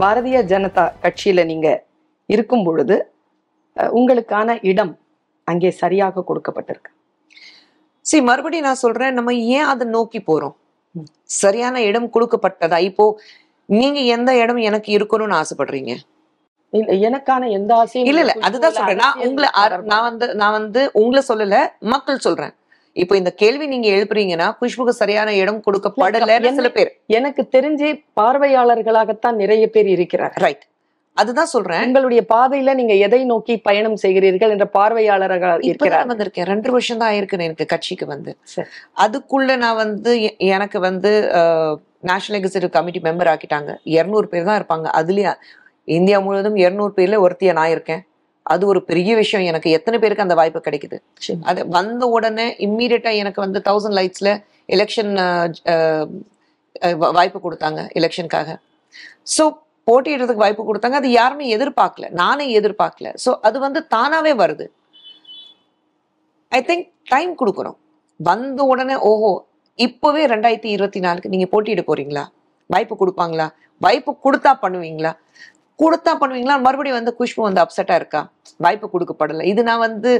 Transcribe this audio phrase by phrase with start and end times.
[0.00, 1.68] பாரதிய ஜனதா கட்சியில நீங்க
[2.34, 2.96] இருக்கும் பொழுது
[3.98, 4.92] உங்களுக்கான இடம்
[5.50, 6.90] அங்கே சரியாக கொடுக்கப்பட்டிருக்கு.
[8.08, 10.54] சரி மறுபடியும் நான் சொல்றேன் நம்ம ஏன் அதை நோக்கி போறோம்?
[11.42, 12.78] சரியான இடம் கொடுக்கப்பட்டதா?
[12.90, 13.04] இப்போ
[13.68, 15.94] நீங்க எந்த இடம் எனக்கு இருக்கணும்னு ஆசைப்படுறீங்க?
[16.72, 18.34] இல்ல எனக்கான எந்த ஆசையும் இல்ல இல்ல.
[18.46, 19.02] அதுதான் சொல்றேன்.
[19.04, 19.50] நான் உங்களை.
[19.92, 21.58] நான் வந்து நான் வந்து உங்களை சொல்லல
[21.94, 22.54] மக்கள் சொல்றேன்.
[23.02, 26.90] இப்போ இந்த கேள்வி நீங்க எழுப்புறீங்கன்னா குஷ்புக்கு சரியான இடம் கொடுக்கப்படலன்னு சில பேர்.
[27.18, 27.88] எனக்கு தெரிஞ்சு
[28.20, 30.64] பார்வையாளர்களாகத்தான் நிறைய பேர் இருக்கிறார் ரைட்
[31.20, 31.84] அதுதான் சொல்றேன்.
[31.86, 36.08] உங்களுடைய பாதையில நீங்க எதை நோக்கி பயணம் செய்கிறீர்கள் என்ற பார்வையாளர்கள் இருக்கிறார்.
[36.10, 36.48] வந்திருக்கேன்.
[36.52, 38.32] ரெண்டு வருஷம் தான் ஆயிருக்கு எனக்கு கட்சிக்கு வந்து.
[39.04, 40.12] அதுக்குள்ள நான் வந்து
[40.56, 41.10] எனக்கு வந்து
[42.10, 43.72] நேஷனல் எக்ஸிக்யூட்டிவ் கமிட்டி மெம்பர் ஆக்கிட்டாங்க.
[43.96, 44.86] இருநூறு பேர் தான் இருப்பாங்க.
[45.00, 45.32] அதுலயே
[45.98, 48.02] இந்தியா முழுவதும் இருநூறு பேர்ல ஒருத்திய நான் இருக்கேன்.
[48.54, 49.44] அது ஒரு பெரிய விஷயம்.
[49.50, 50.96] எனக்கு எத்தனை பேருக்கு அந்த வாய்ப்பு கிடைக்குது.
[51.50, 54.30] அது வந்த உடனே இம்மீடியட்டா எனக்கு வந்து தௌசண்ட் லைட்ஸ்ல
[54.76, 55.12] எலெக்ஷன்
[57.18, 58.50] வாய்ப்பு கொடுத்தாங்க எலெக்ஷனுக்காக
[59.36, 59.44] ஸோ
[59.88, 60.96] போட்டியிடுறதுக்கு வாய்ப்பு கொடுத்தாங்க.
[61.00, 62.06] அது யாருமே எதிர்பார்க்கல.
[62.22, 63.10] நானே எதிர்பார்க்கல.
[63.24, 64.66] ஸோ அது வந்து தானாவே வருது.
[66.58, 67.78] ஐ திங்க் டைம் கொடுக்கணும்
[68.30, 69.32] வந்த உடனே ஓஹோ
[69.78, 72.24] இப்போவே ரெண்டாயிரத்தி இருபத்தி நாலுக்கு நீங்க போட்டியிட போறீங்களா?
[72.74, 73.46] வாய்ப்பு கொடுப்பாங்களா?
[73.84, 75.12] வாய்ப்பு கொடுத்தா பண்ணுவீங்களா?
[75.78, 76.56] கொடுத்தா பண்ணுவீங்களா?
[76.60, 78.20] மறுபடியும் வந்து குஷ்பு வந்து அப்செட்டா இருக்கா?
[78.56, 79.44] வாய்ப்பு கொடுக்கப்படல.
[79.44, 80.12] இது நான் வந்து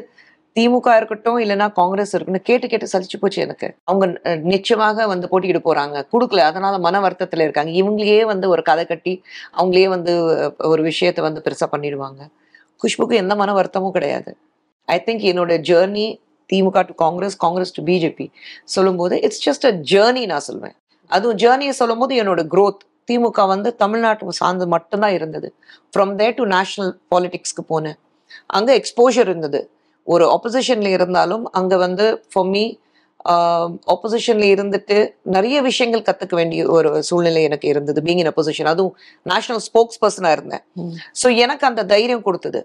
[0.56, 3.68] திமுக இருக்கட்டும் இல்லைன்னா காங்கிரஸ் இருக்கட்டும் கேட்டு கேட்டு சலிச்சு போச்சு எனக்கு.
[3.84, 4.04] அவங்க
[4.52, 5.96] நிச்சயமாக வந்து போட்டியிட போறாங்க.
[6.12, 6.44] கொடுக்கல.
[6.50, 7.70] அதனால மன வருத்தத்துல இருக்காங்க.
[7.70, 9.14] இவங்களையே வந்து ஒரு கதை கட்டி
[9.58, 10.12] அவங்களே வந்து
[10.72, 12.20] ஒரு விஷயத்தை வந்து பெருசா பண்ணிடுவாங்க.
[12.82, 14.30] குஷ்புக்கு எந்த மன வருத்தமும் கிடையாது.
[14.88, 16.06] ஐ திங்க் என்னோட journey
[16.50, 18.26] DMK to Congress Congress to BJP
[18.64, 20.76] சொல்லும்போது இட்ஸ் ஜஸ்ட் அ ஜேர்னி நான் சொல்வேன்.
[21.10, 25.48] அதுவும் ஜேர்னியை சொல்லும்போது என்னோட க்ரோத் திமுக வந்து தமிழ்நாட்டு சார்ந்து மட்டும்தான் இருந்தது.
[25.92, 27.98] ஃப்ரம் தேர் டு நேஷனல் பாலிடிக்ஸ்க்கு போனேன்.
[28.58, 29.60] அங்கே எக்ஸ்போஷர் இருந்தது.
[30.06, 32.64] ஒரு ஆப்போசிஷன்ல இருந்தாலும் அங்கே வந்து ஃபார் மீ
[33.92, 34.96] ஆப்போசிஷன்ல இருந்துட்டு
[35.36, 38.94] நிறைய விஷயங்கள் கற்றுக்க வேண்டிய ஒரு சூழ்நிலை எனக்கு இருந்தது பீங் இன் அப்போசிஷன் அதுவும்
[39.32, 40.62] நேஷனல் ஸ்போக்ஸ் பர்சனாக இருந்தேன்.
[41.20, 42.60] ஸோ எனக்கு அந்த தைரியம் கொடுத்தது.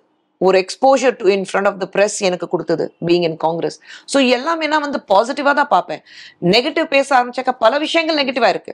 [0.45, 3.77] ஒரு exposure to in front of the press எனக்கு கொடுத்தது பீங் இன் காங்கிரஸ்
[4.13, 6.01] ஸோ எல்லாமே நான் வந்து பாசிட்டிவாக தான் பார்ப்பேன்.
[6.55, 8.73] நெகட்டிவ் பேச ஆரம்பிச்சாக்கா பல விஷயங்கள் நெகட்டிவாக இருக்கு.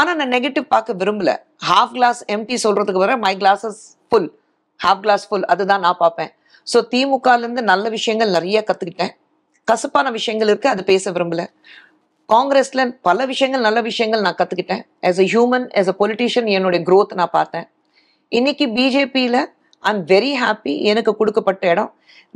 [0.00, 1.30] ஆனால் நான் நெகட்டிவ் பார்க்க விரும்பல.
[1.68, 4.30] ஹாஃப் கிளாஸ் எம்டி சொல்றதுக்கு வர my glasses full
[4.80, 6.30] half glass full அதுதான் நான் பார்ப்பேன்.
[6.66, 9.12] ஸோ திமுகலேருந்து நல்ல விஷயங்கள் நிறைய கற்றுக்கிட்டேன்
[9.68, 11.42] கசப்பான விஷயங்கள் இருக்கு அது பேச விரும்பல.
[12.28, 17.12] காங்கிரஸ்ல பல விஷயங்கள் நல்ல விஷயங்கள் நான் கற்றுக்கிட்டேன் as a human as a politician என்னுடைய க்ரோத்
[17.20, 17.66] நான் பார்த்தேன்.
[18.32, 19.40] இன்னைக்கு பிஜேபியில்
[19.90, 21.90] ஐம் வெரி ஹாப்பி எனக்கு கொடுக்கப்பட்ட இடம்.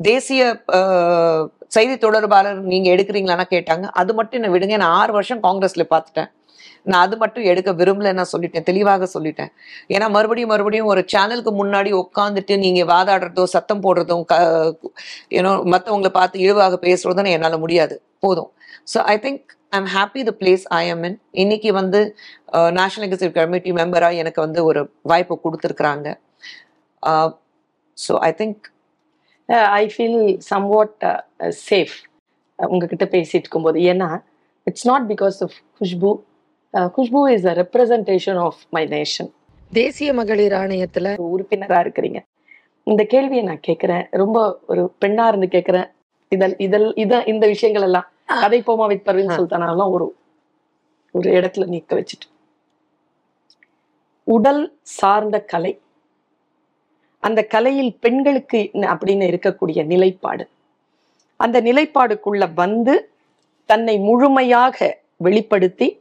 [0.08, 0.42] தேசிய
[1.76, 3.86] செய்தி தொடர்பாளர் நீங்கள் எடுக்கிறீங்களான்னு கேட்டாங்க.
[4.00, 4.76] அது மட்டும் என்னை விடுங்க.
[4.82, 6.30] நான் ஆறு வருஷம் காங்கிரஸில் பார்த்துட்டேன்.
[6.90, 8.66] நான் அது மட்டும் எடுக்க விரும்பல நான் சொல்லிட்டேன்.
[8.68, 9.50] தெளிவாக சொல்லிட்டேன்.
[9.94, 14.24] ஏன்னா மறுபடியும் மறுபடியும் ஒரு சேனலுக்கு முன்னாடி உட்காந்துட்டு நீங்க வாதாடுறதோ சத்தம் போடுறதும்
[15.38, 17.96] ஏன்னோ மற்றவங்களை பார்த்து இழிவாக பேசுறதும் என்னால் முடியாது.
[18.26, 18.50] போதும்.
[18.92, 19.44] So I think
[19.74, 22.00] I am happy the place I am in இன்னைக்கு வந்து
[22.80, 24.82] நேஷனல் எக்ஸிக்யூட்டிவ் கமிட்டி மெம்பராக எனக்கு வந்து ஒரு
[25.12, 26.08] வாய்ப்பு கொடுத்துருக்குறாங்க.
[27.98, 28.62] So I think
[29.74, 30.20] I feel
[30.50, 30.96] somewhat
[31.68, 31.96] safe
[32.58, 33.78] உங்ககிட்ட பேசிட்டு இருக்கும்போது.
[33.92, 34.08] ஏன்னா
[34.66, 36.10] it's not because of Khushbu
[36.96, 39.30] Khushbu is a representation of my nation
[39.72, 42.18] தேசிய மகளிர் ஆணையத்துல உறுப்பினரா இருக்கிறீங்க.
[42.86, 45.88] இந்த கேள்வியை நான் கேட்கிறேன் ரொம்ப ஒரு பெண்ணா இருந்து கேட்கிறேன்
[46.32, 48.06] இதல் இதல் இத இந்த விஷயங்கள் எல்லாம்.
[48.42, 50.06] கதை போமா வித் பர்வீன் சுல்தானாலாம் ஒரு
[51.14, 52.26] ஒரு இடத்துல நிக்க வச்சுட்டு.
[54.26, 54.62] உடல்
[54.98, 55.72] சார்ந்த கலை.
[57.18, 60.48] அந்த கலையில் பெண்களுக்கு அப்படின்னு இருக்கக்கூடிய நிலைப்பாடு.
[61.36, 63.10] அந்த நிலைப்பாடுக்குள்ள வந்து
[63.64, 66.00] தன்னை முழுமையாக வெளிப்படுத்தி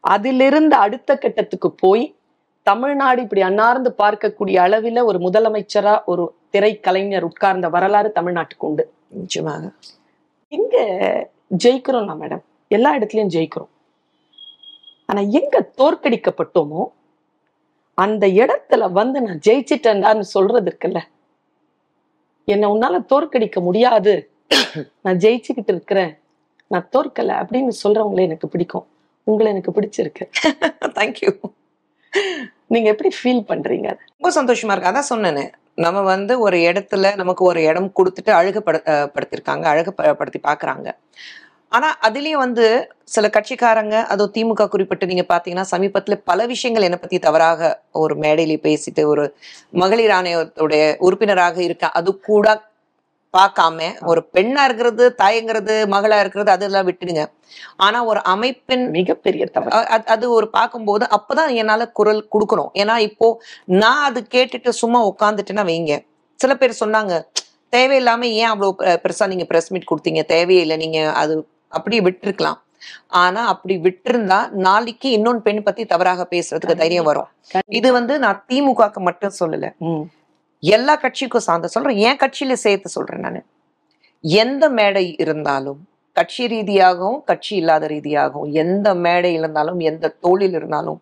[0.00, 2.14] அதிலிருந்து அடுத்த கட்டத்துக்கு போய்
[2.62, 8.92] தமிழ்நாடு இப்படி அன்னார்ந்து பார்க்கக்கூடிய அளவில் ஒரு முதலமைச்சரா ஒரு திரைக்கலைஞர் உட்கார்ந்த வரலாறு தமிழ்நாட்டுக்கு உண்டு.
[9.08, 9.70] நிச்சயமாக.
[10.48, 10.76] எங்க
[11.64, 12.42] ஜெயிக்கிறோம் நான் மேடம்?
[12.68, 13.70] எல்லா இடத்துலயும் ஜெயிக்கிறோம்.
[15.06, 16.84] ஆனா எங்க தோற்கடிக்கப்பட்டோமோ
[18.00, 21.00] அந்த இடத்துல வந்து நான் ஜெயிச்சிட்டேன்டான்னு சொல்றது இருக்குல்ல
[22.44, 24.12] என்னை உன்னால தோற்கடிக்க முடியாது.
[25.02, 26.12] நான் ஜெயிச்சுக்கிட்டு இருக்கிறேன்.
[26.66, 28.86] நான் தோற்கல அப்படின்னு சொல்றவங்களை எனக்கு பிடிக்கும்.
[29.24, 30.24] உங்களை எனக்கு பிடிச்சிருக்கு.
[30.98, 31.32] தேங்க்யூ
[32.66, 33.88] நீங்க எப்படி ஃபீல் பண்றீங்க?
[34.16, 34.90] ரொம்ப சந்தோஷமா இருக்கு.
[34.90, 38.78] அதான் சொன்னேனே நம்ம வந்து ஒரு இடத்துல நமக்கு ஒரு இடம் கொடுத்துட்டு அழகுபடு
[39.14, 40.88] படுத்திருக்காங்க அழகுபடுத்தி பார்க்கறாங்க.
[41.72, 47.18] ஆனா அதுலயும் வந்து சில கட்சிக்காரங்க அதுவும் திமுக குறிப்பிட்டு நீங்க பாத்தீங்கன்னா சமீபத்துல பல விஷயங்கள் என்னை பத்தி
[47.18, 49.34] தவறாக ஒரு மேடையில பேசிட்டு ஒரு
[49.70, 52.68] மகளிர் ஆணையத்துடைய உறுப்பினராக இருக்க அது கூட
[53.38, 57.26] பார்க்காம ஒரு பெண்ணா இருக்கிறது தாயங்கிறது மகளா இருக்கிறது அதெல்லாம் விட்டுடுங்க.
[57.76, 62.70] ஆனா ஒரு அமைப்பின் மிகப்பெரிய அது- அது ஒரு பார்க்கும்போது அப்பதான் என்னால குரல் கொடுக்கணும்.
[62.74, 66.06] ஏன்னா இப்போ நான் அது கேட்டுட்டு சும்மா உட்காந்துட்டேன்னா வைங்க.
[66.34, 67.28] சில பேர் சொன்னாங்க
[67.76, 70.24] தேவையில்லாம ஏன் அவ்வளவு பெருசா நீங்க பிரஸ் மீட் கொடுத்தீங்க?
[70.24, 71.46] தேவையில்லை நீங்க அது
[71.76, 72.58] அப்படியே விட்டுருக்கலாம்.
[73.22, 77.28] ஆனா அப்படி விட்டிருந்தா நாளைக்கு இன்னொன்னு பெண் பத்தி தவறாக பேசுறதுக்கு தைரியம் வரும்.
[77.78, 79.68] இது வந்து நான் திமுகக்கு மட்டும் சொல்லல.
[80.62, 82.00] எல்லா கட்சிக்கும் சார்ந்த சொல்றேன்.
[82.08, 83.44] என் கட்சியில சேர்த்து சொல்றேன் நான்.
[84.42, 85.80] எந்த மேடை இருந்தாலும்
[86.16, 90.98] கட்சி ரீதியாகவும் கட்சி இல்லாத ரீதியாகவும் எந்த மேடை இருந்தாலும் எந்த தோளில் இருந்தாலும்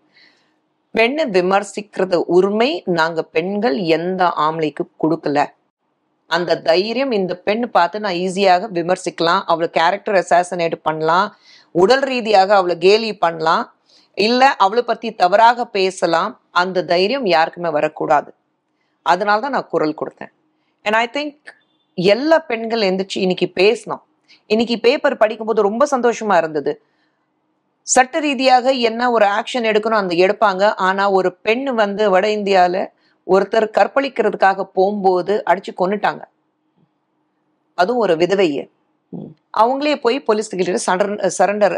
[0.94, 2.68] பெண்ணை விமர்சிக்கிறது உரிமை
[2.98, 5.38] நாங்க பெண்கள் எந்த ஆம்பளைக்கு கொடுக்கல.
[6.30, 11.28] அந்த தைரியம் இந்த பெண் பார்த்து நான் ஈஸியாக விமர்சிக்கலாம் அவளை கேரக்டர் அசாசனேட் பண்ணலாம்
[11.75, 13.64] உடல் ரீதியாக அவளை கேலி பண்ணலாம்
[14.19, 18.30] இல்லை அவளை பத்தி தவறாக பேசலாம் அந்த தைரியம் யாருக்குமே வரக்கூடாது.
[19.06, 20.32] அதனால தான் நான் குரல் கொடுத்தேன்.
[20.84, 21.36] அண்ட் ஐ திங்க்
[21.98, 24.02] எல்லா பெண்கள் எந்திரிச்சு இன்னைக்கு பேசணும்.
[24.46, 26.72] இன்னைக்கு பேப்பர் படிக்கும்போது ரொம்ப சந்தோஷமா இருந்தது.
[27.82, 30.64] சட்ட ரீதியாக என்ன ஒரு ஆக்ஷன் எடுக்கணும் அந்த எடுப்பாங்க.
[30.88, 32.80] ஆனா ஒரு பெண் வந்து வட இந்தியாவில்
[33.34, 36.22] ஒருத்தர் கற்பழிக்கிறதுக்காக போகும்போது அடிச்சு கொன்னுட்டாங்க.
[37.78, 38.60] அதுவும் ஒரு விதவைய.
[39.60, 40.80] அவங்களே போய் போலீஸ் கிட்ட
[41.38, 41.75] சரண்டர்.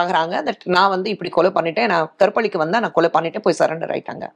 [0.00, 0.34] ஆகுறாங்க.
[0.46, 1.90] தட் நான் வந்து இப்படி கொலை பண்ணிட்டேன்.
[1.92, 4.26] நான் கற்பழிக்க வந்தா நான் கொலை பண்ணிட்டேன் போய் சரண்டர் ஆயிட்டாங்க.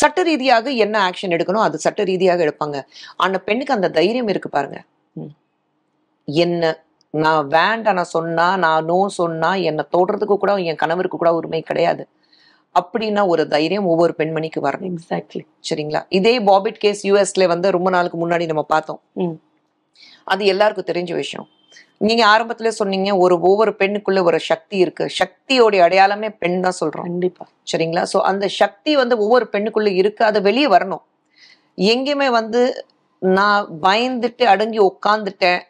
[0.00, 1.64] சட்ட ரீதியாக என்ன ஆக்ஷன் எடுக்கணும்?
[1.66, 2.78] அது சட்ட ரீதியாக எடுப்பாங்க.
[3.16, 4.78] ஆனா பெண்ணுக்கு அந்த தைரியம் இருக்கு பாருங்க.
[6.28, 6.72] என்ன?
[7.14, 12.04] நான் வேண்டாம் நான் சொன்னா நான் நோ சொன்னா என்னை தோடுறதுக்கு கூட என் கணவருக்கு கூட உரிமை கிடையாது.
[12.80, 14.92] அப்படின்னா ஒரு தைரியம் ஒவ்வொரு பெண்மணிக்கு வரணும்.
[14.92, 16.04] எக்ஸாக்ட்லி சரிங்களா?
[16.08, 19.00] இதே பாபிட் கேஸ் யூஎஸ்ல வந்து ரொம்ப நாளுக்கு முன்னாடி நம்ம பார்த்தோம்.
[20.24, 21.48] அது எல்லாருக்கும் தெரிஞ்ச விஷயம்.
[21.98, 25.06] நீங்க ஆரம்பத்துல சொன்னீங்க ஒரு ஒவ்வொரு பெண்ணுக்குள்ள ஒரு சக்தி இருக்கு.
[25.18, 27.08] சக்தியோட அடையாளமே பெண் தான் சொல்றோம்.
[27.10, 27.48] கண்டிப்பா.
[27.72, 28.06] சரிங்களா?
[28.12, 30.24] சோ அந்த சக்தி வந்து ஒவ்வொரு பெண்ணுக்குள்ள இருக்கு.
[30.24, 31.02] அது வெளியே வரணும்.
[31.76, 32.86] எங்கேயுமே வந்து
[33.18, 35.60] நான் பயந்துட்டு அடங்கி உட்காந்துட்டேன்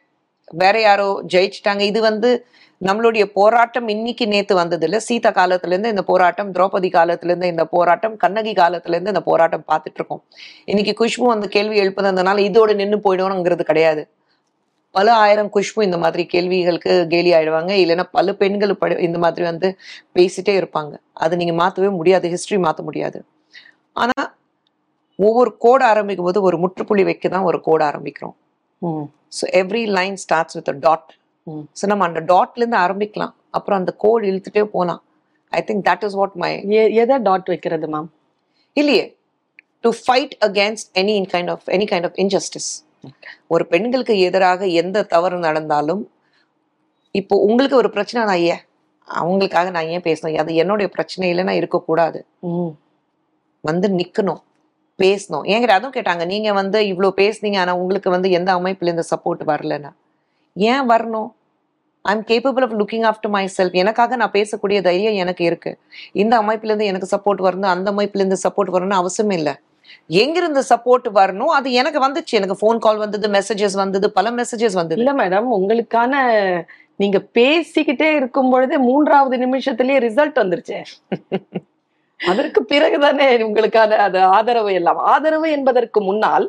[0.54, 1.80] வேற யாரோ ஜெயிச்சிட்டாங்க.
[1.80, 2.46] இது வந்து
[2.82, 7.64] நம்மளுடைய போராட்டம் இன்னைக்கு நேத்து வந்தது இல்ல சீதா காலத்துல இருந்து இந்த போராட்டம் திரௌபதி காலத்துல இருந்து இந்த
[7.64, 10.24] போராட்டம் கண்ணகி காலத்துல இருந்து இந்த போராட்டம் பார்த்துட்டு இருக்கோம்.
[10.64, 14.08] இன்னைக்கு குஷ்பு வந்து கேள்வி எழுப்புனதுனால இதோட நின்னு போயிடுவோங்கிறது கிடையாது.
[14.90, 17.72] பல ஆயிரம் குஷ்பு இந்த மாதிரி கேள்விகளுக்கு கேலி ஆயிடுவாங்க.
[17.72, 19.76] இல்லைன்னா பல பெண்கள் படி- இந்த மாதிரி வந்து
[20.14, 20.98] பேசிட்டே இருப்பாங்க.
[21.12, 22.28] அது நீங்க மாத்தவே முடியாது.
[22.28, 23.24] ஹிஸ்டரி மாத்த முடியாது.
[23.92, 24.34] ஆனா
[25.16, 28.34] ஒவ்வொரு கோடு ஆரம்பிக்கும் போது ஒரு முற்றுப்புள்ளி வைக்க தான் ஒரு கோடு ஆரம்பிக்கிறோம்.
[28.78, 31.21] ம், so every line starts with dot ம்.
[31.78, 33.34] ஸோ நம்ம அந்த டாட்ல இருந்து ஆரம்பிக்கலாம்.
[33.56, 35.00] அப்புறம் அந்த கோடு இழுத்துட்டே போகலாம்
[35.52, 36.50] I think that is what my
[37.02, 38.08] எதை டாட் வைக்கிறது மேம்
[38.76, 39.04] இல்லையே.
[39.84, 42.70] To fight against any kind of any kind of injustice
[43.54, 46.02] ஒரு பெண்களுக்கு எதிராக எந்த தவறு நடந்தாலும்
[47.14, 48.62] இப்போ உங்களுக்கு ஒரு பிரச்சனை நான் ஏன்?
[49.08, 50.38] அவங்களுக்காக நான் ஏன் பேசணும்?
[50.42, 52.18] அது என்னுடைய பிரச்சனை இல்லைன்னா இருக்கக்கூடாது.
[52.50, 52.72] ம்,
[53.64, 54.40] வந்து நிக்கணும்.
[54.98, 55.44] பேசணும்.
[55.50, 59.90] என்கிட்ட அதுவும் கேட்டாங்க நீங்க வந்து இவ்ளோ பேசுனீங்க ஆனா உங்களுக்கு வந்து எந்த அமைப்புல இருந்து சப்போர்ட் வரலன்னா?
[60.56, 61.30] ஏன் வரணும்?
[62.04, 65.72] I am capable of looking after myself எனக்காக நான் பேசக்கூடிய தைரியம் எனக்கு இருக்கு.
[66.14, 69.54] இந்த அமைப்புல இருந்து எனக்கு சப்போர்ட் வரணும் அந்த அமைப்புல இருந்து சப்போர்ட் வரணும்னு அவசியம் இல்லை.
[70.16, 71.52] எங்கிருந்து சப்போர்ட் வரணும்?
[71.58, 72.32] அது எனக்கு வந்துச்சு.
[72.32, 74.96] எனக்கு ஃபோன் கால் வந்தது மெசேஜஸ் வந்தது பல மெசேஜஸ் வந்தது.
[74.96, 76.14] இல்ல மேடம் உங்களுக்கான
[77.00, 80.78] நீங்க பேசிக்கிட்டே இருக்கும் பொழுதே மூன்றாவது நிமிஷத்திலேயே ரிசல்ட் வந்துருச்சு.
[82.30, 84.98] அதற்கு பிறகுதானே உங்களுக்கான அது ஆதரவு எல்லாம்.
[85.12, 86.46] ஆதரவு என்பதற்கு முன்னால்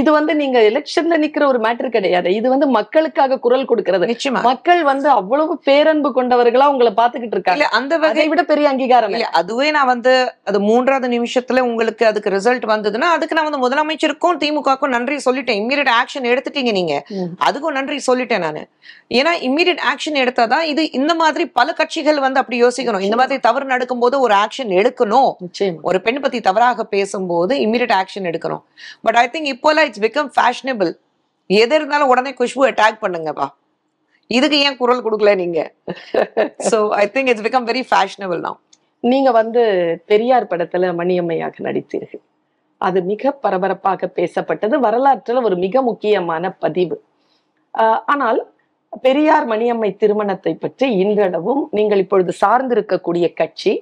[0.00, 2.28] இது வந்து நீங்க எலெக்ஷன்ல நிக்கிற ஒரு மேட்டர் கிடையாது.
[2.38, 4.06] இது வந்து மக்களுக்காக குரல் கொடுக்கிறது.
[4.06, 4.40] நிச்சயமா.
[4.48, 7.68] மக்கள் வந்து அவ்வளவு பேரன்பு கொண்டவர்களா உங்களை பாத்துக்கிட்டு இருக்காங்க.
[7.78, 10.12] அந்த வகை அதை விட பெரிய அங்கீகாரம் இல்ல அதுவே நான் வந்து
[10.44, 15.58] அது மூன்றாவது நிமிஷத்துல உங்களுக்கு அதுக்கு ரிசல்ட் வந்ததுன்னா அதுக்கு நான் வந்து முதலமைச்சருக்கும் திமுகவுக்கும் நன்றி சொல்லிட்டேன்.
[15.62, 16.94] இம்மீடியட் ஆக்ஷன் எடுத்துட்டீங்க நீங்க.
[17.48, 18.62] அதுக்கும் நன்றி சொல்லிட்டேன் நானு.
[19.18, 23.06] ஏன்னா இம்மீடியட் ஆக்ஷன் எடுத்தாதான் இது இந்த மாதிரி பல கட்சிகள் வந்து அப்படி யோசிக்கணும்.
[23.08, 25.30] இந்த மாதிரி தவறு நடக்கும்போது ஒரு ஆக்ஷன் எடுக்கணும்.
[25.82, 28.62] ஒரு பெண் பத்தி தவறாக பேசும்போது இம்மீடியட் ஆக்ஷன் எடுக்கணும்.
[29.02, 30.92] பட் ஐ திங்க் இப்போலாம் இட்ஸ் பிகம் ஃபேஷனபிள்
[31.62, 33.48] எது இருந்தாலும் உடனே குஷ்பு அட்டாக் பண்ணுங்கப்பா.
[34.36, 35.60] இதுக்கு ஏன் குரல் கொடுக்கல நீங்க?
[36.70, 38.54] So I think it's become very fashionable now.
[39.12, 39.62] நீங்க வந்து
[40.10, 42.22] பெரியார் படத்துல மணியம்மையாக நடித்தீர்கள்.
[42.86, 44.74] அது மிக பரபரப்பாக பேசப்பட்டது.
[44.86, 46.96] வரலாற்றில் ஒரு மிக முக்கியமான பதிவு.
[48.12, 48.40] ஆனால்
[49.04, 53.72] பெரியார் மணியம்மை திருமணத்தை பற்றி இன்றளவும் நீங்கள் இப்பொழுது சார்ந்திருக்கக்கூடிய கட்சி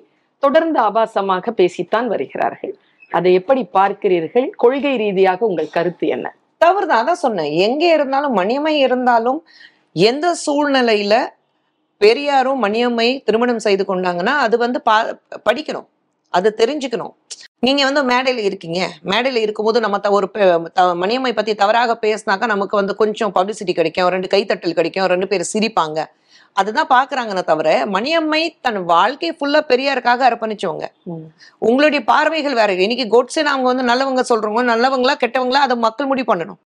[0.44, 2.74] தொடர்ந்து ஆபாசமாக பேசித்தான் வருகிறார்கள்.
[3.16, 4.46] அதை எப்படி பார்க்கிறீர்கள்?
[4.62, 6.26] கொள்கை ரீதியாக உங்கள் கருத்து என்ன?
[6.62, 7.52] தவறுதான் அதான் சொன்னேன்.
[7.66, 9.40] எங்க இருந்தாலும் மணியம்மை இருந்தாலும்
[10.10, 11.14] எந்த சூழ்நிலையில
[12.02, 14.96] பெரியாரும் மணியம்மை திருமணம் செய்து கொண்டாங்கன்னா அது வந்து பா
[15.48, 15.86] படிக்கணும்.
[16.34, 17.14] அது தெரிஞ்சுக்கணும்.
[17.66, 18.80] நீங்க வந்து மேடையில இருக்கீங்க.
[19.10, 20.26] மேடையில இருக்கும்போது நம்ம ஒரு
[21.02, 24.10] மணியம்மை பத்தி தவறாக பேசினாக்கா நமக்கு வந்து கொஞ்சம் பப்ளிசிட்டி கிடைக்கும்.
[24.14, 25.08] ரெண்டு கைத்தட்டல் கிடைக்கும்.
[25.12, 26.00] ரெண்டு பேர் சிரிப்பாங்க.
[26.56, 30.86] அதுதான் பாக்குறாங்கன்னு தவிர மணியம்மை தன் வாழ்க்கை ஃபுல்லா பெரியாருக்காக அர்ப்பணிச்சவங்க.
[31.68, 36.60] உங்களுடைய பார்வைகள் வேற இன்னைக்கு கோட்ஸே அவங்க வந்து நல்லவங்க சொல்றவங்க நல்லவங்களா கெட்டவங்களா அதை மக்கள் முடிவு பண்ணணும்.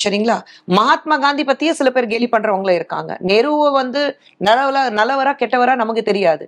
[0.00, 0.36] சரிங்களா?
[0.76, 3.12] மகாத்மா காந்தி பத்தியே சில பேர் கேலி பண்றவங்களே இருக்காங்க.
[3.30, 4.02] நெருவை வந்து
[4.48, 6.44] நல்லவரா நல்லவரா கெட்டவரா நமக்கு தெரியாது.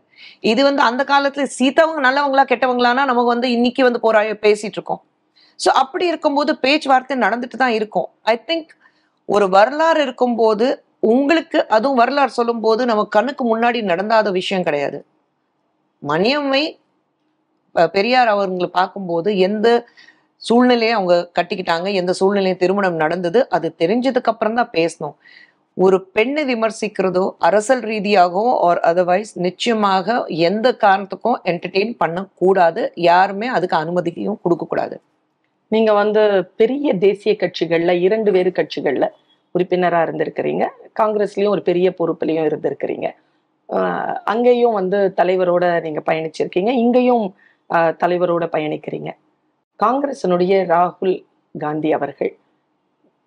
[0.50, 5.02] இது வந்து அந்த காலத்துல சீதாவங்க நல்லவங்களா கெட்டவங்களானா நமக்கு வந்து இன்னைக்கு வந்து போரா பேசிட்டு இருக்கோம்.
[5.60, 8.08] ஸோ அப்படி இருக்கும்போது பேச்சுவார்த்தை நடந்துட்டு தான் இருக்கும்.
[8.32, 8.70] ஐ திங்க்
[9.28, 10.66] ஒரு வரலாறு இருக்கும்போது
[11.02, 14.98] உங்களுக்கு அதுவும் வரலாறு சொல்லும்போது நம்ம கண்ணுக்கு முன்னாடி நடந்தாத விஷயம் கிடையாது.
[16.02, 16.62] மணியம்மை
[17.94, 19.68] பெரியார் அவங்களை பார்க்கும்போது எந்த
[20.42, 25.14] சூழ்நிலையை அவங்க கட்டிக்கிட்டாங்க எந்த சூழ்நிலையும் திருமணம் நடந்தது அது தெரிஞ்சதுக்கு அப்புறம் தான் பேசணும்.
[25.76, 30.16] ஒரு பெண்ணை விமர்சிக்கிறதோ அரசல் ரீதியாகவோ ஆர் அதர்வைஸ் நிச்சயமாக
[30.48, 32.82] எந்த காரணத்துக்கும் என்டர்டெயின் பண்ணக்கூடாது.
[33.10, 34.96] யாருமே அதுக்கு அனுமதியும் கொடுக்கக்கூடாது.
[35.72, 36.22] நீங்க வந்து
[36.60, 39.06] பெரிய தேசிய கட்சிகள்ல இரண்டு வேறு கட்சிகள்ல
[39.56, 40.64] உறுப்பினராக இருந்திருக்கிறீங்க.
[41.00, 43.08] காங்கிரஸ்லேயும் ஒரு பெரிய பொறுப்புலையும் இருந்திருக்கிறீங்க.
[44.32, 46.70] அங்கேயும் வந்து தலைவரோட நீங்கள் பயணிச்சிருக்கீங்க.
[46.84, 47.26] இங்கேயும்
[48.02, 49.10] தலைவரோட பயணிக்கிறீங்க.
[49.84, 51.14] காங்கிரசினுடைய ராகுல்
[51.64, 52.32] காந்தி அவர்கள்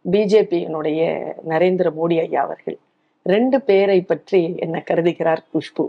[0.05, 1.01] பிஜேபியினுடைய
[1.51, 2.77] நரேந்திர மோடி ஐயா அவர்கள்
[3.33, 5.85] ரெண்டு பேரை பற்றி என்ன கருதுகிறார் குஷ்பு?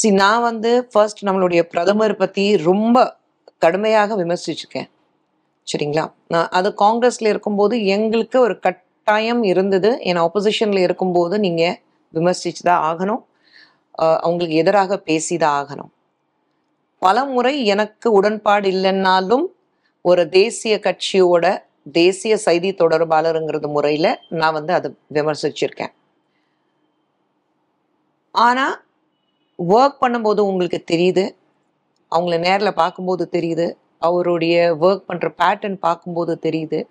[0.00, 2.96] சி நான் வந்து ஃபர்ஸ்ட் நம்மளுடைய பிரதமர் பற்றி ரொம்ப
[3.64, 4.88] கடுமையாக விமர்சிச்சிருக்கேன்.
[5.68, 6.04] சரிங்களா?
[6.32, 9.90] நான் அது காங்கிரஸ்ல இருக்கும்போது எங்களுக்கு ஒரு கட்டாயம் இருந்தது.
[10.10, 11.62] என் ஆப்போசிஷன்ல இருக்கும்போது நீங்க
[12.14, 13.22] விமர்சிச்சு தான் ஆகணும்
[14.24, 15.90] அவங்களுக்கு எதிராக பேசி தான் ஆகணும்.
[17.02, 19.46] பல முறை எனக்கு உடன்பாடு இல்லைன்னாலும்
[20.04, 21.44] ஒரு தேசிய கட்சியோட
[21.98, 24.06] தேசிய செய்தி தொடர்பாளருங்கிறது முறையில
[24.40, 25.92] நான் வந்து அதை விமர்சிச்சிருக்கேன்.
[28.34, 28.66] ஆனா
[29.58, 31.24] ஒர்க் பண்ணும்போது உங்களுக்கு தெரியுது.
[32.12, 33.66] அவங்கள நேரில் பார்க்கும்போது தெரியுது.
[33.98, 36.86] அவருடைய ஒர்க் பண்ணுற பேட்டர்ன் பார்க்கும்போது தெரியுது.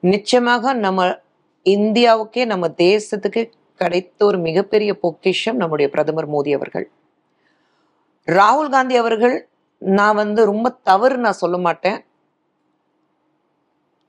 [0.00, 1.18] நிச்சயமாக நம்ம
[1.64, 6.90] இந்தியாவுக்கே நம்ம தேசத்துக்கு கிடைத்த ஒரு மிகப்பெரிய பொக்கிஷம் நம்முடைய பிரதமர் மோடி அவர்கள்.
[8.26, 12.04] ராகுல் காந்தி அவர்கள் நான் வந்து ரொம்ப தவறு நான் சொல்ல மாட்டேன்.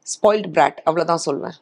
[0.05, 1.55] ஸ்பாயில்ட் பிராட் அவ்வளோதான் சொல்வேன்.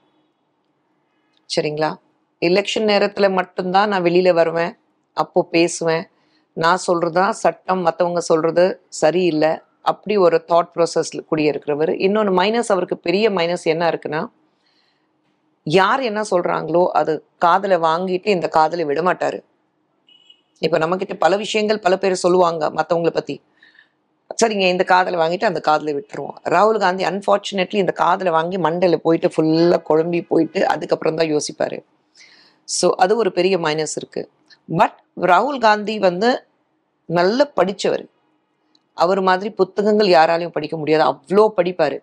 [1.55, 1.95] சரிங்களா?
[2.41, 4.77] எலெக்ஷன் நேரத்தில் மட்டும்தான் நான் வெளியில் வருவேன்.
[5.13, 6.09] அப்போ பேசுவேன்.
[6.53, 9.61] நான் சொல்றதா சட்டம் மற்றவங்க சொல்றது சரியில்லை.
[9.85, 14.21] அப்படி ஒரு தாட் ப்ராசஸ்ல குடியிருக்கிறவர் இன்னொன்று மைனஸ் அவருக்கு பெரிய மைனஸ் என்ன இருக்குன்னா
[15.67, 17.13] யார் என்ன சொல்கிறாங்களோ அது
[17.45, 19.39] காதலை வாங்கிட்டு இந்த காதலை விட மாட்டார்.
[20.61, 23.35] இப்போ நம்மக்கிட்ட பல விஷயங்கள் பல பேர் சொல்லுவாங்க மற்றவங்களை பற்றி
[24.41, 26.37] சரிங்க இந்த காதலை வாங்கிட்டு அந்த காதலை விட்டுருவோம்.
[26.53, 31.77] ராகுல் காந்தி அன்ஃபார்ச்சுனேட்லி இந்த காதலை வாங்கி மண்டையில் போயிட்டு ஃபுல்லாக குழம்பி போயிட்டு அதுக்கப்புறம் தான் யோசிப்பார்.
[32.67, 34.29] ஸோ அது ஒரு பெரிய மைனஸ் இருக்குது
[34.79, 34.97] பட்
[35.31, 36.29] ராகுல் காந்தி வந்து
[37.09, 38.05] நல்ல படித்தவர்
[38.93, 41.03] அவர் மாதிரி புத்தகங்கள் யாராலையும் படிக்க முடியாது.
[41.11, 41.97] அவ்வளோ படிப்பார்.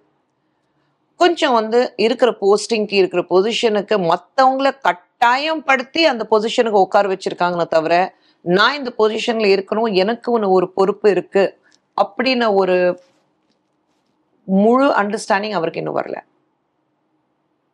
[1.17, 7.95] கொஞ்சம் வந்து இருக்கிற போஸ்டிங்க்கு இருக்கிற பொசிஷனுக்கு மற்றவங்கள கட்டாயம் படுத்தி அந்த பொசிஷனுக்கு உட்கார வச்சிருக்காங்களே தவிர
[8.41, 11.45] நான் இந்த பொசிஷன்ல இருக்கணும் எனக்கு ஒன்று ஒரு பொறுப்பு இருக்கு
[12.03, 12.77] அப்படின்னு ஒரு
[14.45, 16.19] முழு அண்டர்ஸ்டாண்டிங் அவருக்கு இன்னும் வரல.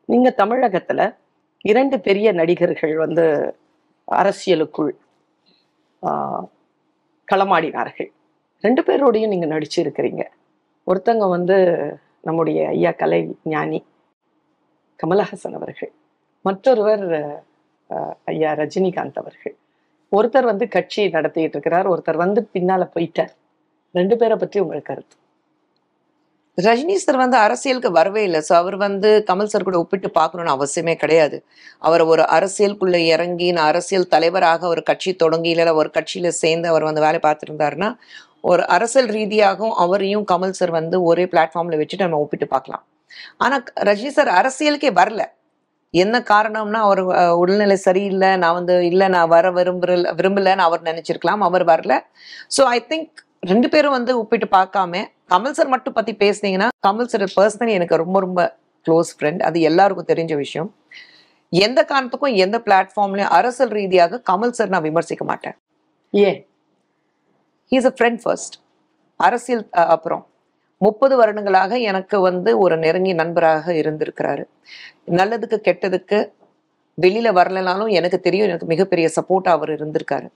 [0.07, 1.17] நீங்க தமிழகத்துல
[1.59, 3.25] இரண்டு பெரிய நடிகர்கள் வந்து
[4.05, 4.97] அரசியலுக்குள்
[7.33, 8.11] களமாடினார்கள்.
[8.65, 10.23] ரெண்டு பேரோடையும் நீங்க நடிச்சிருக்கிறீங்க.
[10.87, 11.57] ஒருத்தங்க வந்து
[12.29, 13.19] நம்முடைய ஐயா கலை
[13.53, 13.81] ஞானி
[15.01, 15.93] கமலஹாசன் அவர்கள்.
[16.45, 17.05] மற்றொருவர்
[18.33, 19.55] ஐயா ரஜினிகாந்த் அவர்கள்.
[20.13, 23.33] ஒருத்தர் வந்து கட்சி நடத்திட்டு இருக்கிறார் ஒருத்தர் வந்து பின்னால போயிட்டார்.
[23.95, 25.17] ரெண்டு பேரை பற்றி உங்களுக்கு கருத்து?
[26.59, 28.41] ரஜினி சார் வந்து அரசியலுக்கு வரவே இல்லை.
[28.49, 31.39] ஸோ அவர் வந்து கமல் சார் கூட ஒப்பிட்டு பார்க்கணும்னு அவசியமே கிடையாது.
[31.89, 36.89] அவர் ஒரு அரசியலுக்குள்ள இறங்கி நான் அரசியல் தலைவராக ஒரு கட்சி தொடங்கி இல்லை ஒரு கட்சியில சேர்ந்து அவர்
[36.89, 37.91] வந்து வேலை பார்த்துருந்தாருன்னா
[38.51, 42.85] ஒரு அரசியல் ரீதியாகவும் அவரையும் கமல் சார் வந்து ஒரே பிளாட்ஃபார்ம்ல வச்சுட்டு நம்ம ஒப்பிட்டு பார்க்கலாம்.
[43.45, 43.57] ஆனா
[43.89, 45.23] ரஜினி சார் அரசியலுக்கே வரல.
[45.95, 47.01] என்ன காரணம்னா அவர்
[47.43, 51.95] உடல்நிலை சரியில்லை நான் வந்து இல்லை நான் வர விரும்புற விரும்பலன்னு அவர் நினைச்சிருக்கலாம் அவர் வரல.
[52.57, 53.11] ஸோ ஐ திங்க்
[53.51, 58.19] ரெண்டு பேரும் வந்து ஒப்பிட்டு பார்க்காம கமல் சார் மட்டும் பத்தி பேசுனீங்கன்னா கமல் சார் பர்சனலி எனக்கு ரொம்ப
[58.27, 58.41] ரொம்ப
[58.87, 60.71] க்ளோஸ் ஃப்ரெண்ட் அது எல்லாருக்கும் தெரிஞ்ச விஷயம்.
[61.53, 65.57] எந்த காரணத்துக்கும் எந்த பிளாட்ஃபார்ம்லயும் அரசியல் ரீதியாக கமல் சார் நான் விமர்சிக்க மாட்டேன்.
[66.15, 66.39] ஏன்?
[67.75, 68.57] ஹீஸ் அ ஃப்ரெண்ட் ஃபர்ஸ்ட்
[69.21, 69.65] அரசியல்
[69.97, 70.25] அப்புறம்.
[70.81, 74.45] முப்பது வருடங்களாக எனக்கு வந்து ஒரு நெருங்கிய நண்பராக இருந்திருக்கிறாரு.
[75.19, 76.19] நல்லதுக்கு கெட்டதுக்கு
[76.99, 80.29] வெளியில வரலனாலும் எனக்கு தெரியும் எனக்கு மிகப்பெரிய சப்போர்ட் அவர் இருந்திருக்காரு.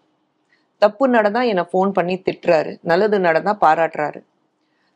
[0.82, 2.72] தப்பு நடந்தா என்னை ஃபோன் பண்ணி திட்டுறாரு.
[2.90, 4.20] நல்லது நடந்தா பாராட்டுறாரு.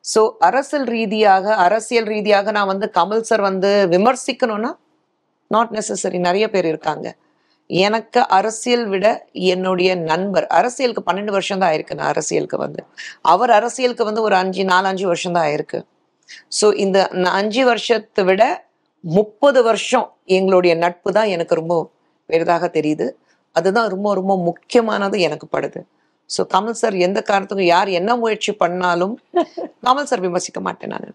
[0.04, 4.70] ஸோ அரசியல் ரீதியாக அரசியல் ரீதியாக நான் வந்து கமல் சார் வந்து விமர்சிக்கணும்னா
[5.50, 7.06] நாட் நெசசரி நிறைய பேர் இருக்காங்க.
[7.86, 9.06] எனக்கு அரசியல் விட
[9.52, 12.80] என்னுடைய நண்பர் அரசியலுக்கு பன்னெண்டு வருஷம் தான் ஆயிருக்கு நான் அரசியலுக்கு வந்து.
[13.32, 15.80] அவர் அரசியலுக்கு வந்து ஒரு அஞ்சு நாலஞ்சு வருஷம் தான் ஆயிருக்கு.
[16.58, 16.98] ஸோ இந்த
[17.40, 18.42] அஞ்சு வருஷத்தை விட
[19.04, 21.74] முப்பது வருஷம் எங்களுடைய நட்பு தான் எனக்கு ரொம்ப
[22.30, 23.06] பெரிதாக தெரியுது.
[23.56, 25.80] அதுதான் ரொம்ப ரொம்ப முக்கியமானது எனக்கு படுது.
[26.30, 29.14] ஸோ கமல் சார் எந்த காரணத்துக்கும் யார் என்ன முயற்சி பண்ணாலும்
[29.86, 31.08] கமல் சார் விமர்சிக்க மாட்டேன் நான்.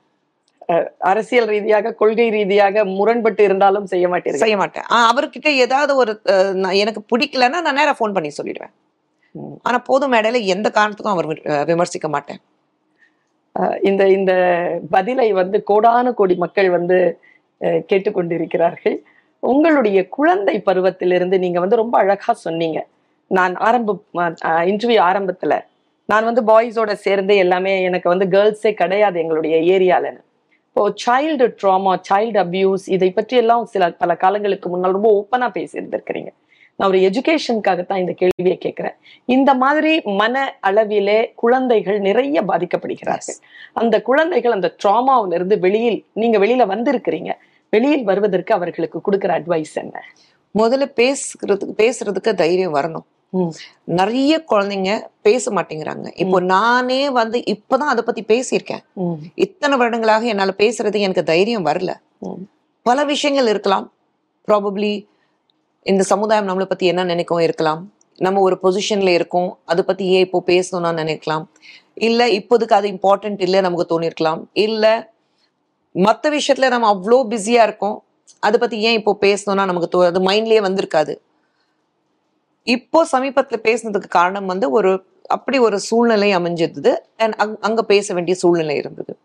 [1.10, 4.44] அரசியல் ரீதியாக கொள்கை ரீதியாக முரண்பட்டு இருந்தாலும் செய்ய மாட்டீர்கள்.
[4.44, 4.88] செய்ய மாட்டேன்.
[5.10, 6.14] அவர்கிட்ட ஏதாவது ஒரு
[6.82, 8.74] எனக்கு பிடிக்கலன்னா நான் நேரா ஃபோன் பண்ணி சொல்லிடுவேன்.
[9.68, 11.30] ஆனா போதும் மேடையில எந்த காரணத்துக்கும் அவர்
[11.72, 12.42] விமர்சிக்க மாட்டேன்.
[13.90, 14.34] இந்த இந்த
[14.96, 16.98] பதிலை வந்து கோடான கோடி மக்கள் வந்து
[17.92, 18.98] கேட்டுக்கொண்டிருக்கிறார்கள்.
[19.54, 22.80] உங்களுடைய குழந்தை பருவத்திலிருந்து நீங்க வந்து ரொம்ப அழகா சொன்னீங்க.
[23.38, 23.96] நான் ஆரம்ப
[24.72, 25.56] இன்டர்வியூ ஆரம்பத்துல
[26.12, 30.22] நான் வந்து பாய்ஸோட சேர்ந்து எல்லாமே எனக்கு வந்து கேர்ள்ஸே கிடையாது எங்களுடைய ஏரியாலன்னு.
[30.86, 36.28] சைல்டு ட்ராமா சைல்டு அபியூஸ் இதை பற்றி எல்லாம் சில பல காலங்களுக்கு முன்னால் ரொம்ப ஓப்பனா பேசியிருந்திருக்கிறீங்க.
[36.76, 38.96] நான் ஒரு எஜுகேஷனுக்காக தான் இந்த கேள்வியை கேட்கிறேன்.
[39.26, 43.40] இந்த மாதிரி மன அளவிலே குழந்தைகள் நிறைய பாதிக்கப்படுகிறார்கள்.
[43.74, 47.32] அந்த குழந்தைகள் அந்த ட்ராமாவில இருந்து வெளியில் நீங்க வெளியில வந்திருக்கிறீங்க.
[47.70, 50.04] வெளியில் வருவதற்கு அவர்களுக்கு கொடுக்கிற அட்வைஸ் என்ன?
[50.56, 53.06] முதல்ல பேசுறதுக்கு பேசுறதுக்கு தைரியம் வரணும்.
[53.84, 56.12] நிறைய குழந்தைங்க பேச மாட்டேங்கிறாங்க.
[56.16, 58.84] இப்போ நானே வந்து இப்பதான் அதை பத்தி பேசியிருக்கேன்.
[59.36, 61.94] இத்தனை வருடங்களாக என்னால பேசுறது எனக்கு தைரியம் வரல.
[62.82, 63.94] பல விஷயங்கள் இருக்கலாம்.
[64.48, 65.08] ப்ராபப்ளி
[65.82, 67.92] இந்த சமுதாயம் நம்மளை பத்தி என்ன நினைக்கும் இருக்கலாம்.
[68.18, 69.58] நம்ம ஒரு பொசிஷன்ல இருக்கோம்.
[69.66, 71.46] அதை பத்தி ஏன் இப்போ பேசணும்னு நினைக்கலாம்.
[71.94, 74.42] இல்ல இப்போதுக்கு அது இம்பார்ட்டன்ட் இல்லை நமக்கு தோணிருக்கலாம்.
[74.54, 75.14] இல்ல
[75.96, 78.04] மத்த விஷயத்துல நம்ம அவ்வளோ பிஸியா இருக்கோம்.
[78.40, 81.14] அதை பத்தி ஏன் இப்போ பேசணும்னா நமக்கு தோ அது மைண்ட்லயே வந்திருக்காது.
[82.68, 86.98] இப்போ சமீபத்துல பேசுனதுக்கு காரணம் வந்து ஒரு அப்படி ஒரு சூழ்நிலை அமைஞ்சிருந்தது.
[87.18, 89.18] அண்ட் அங்க பேச வேண்டிய சூழ்நிலை இருந்தது.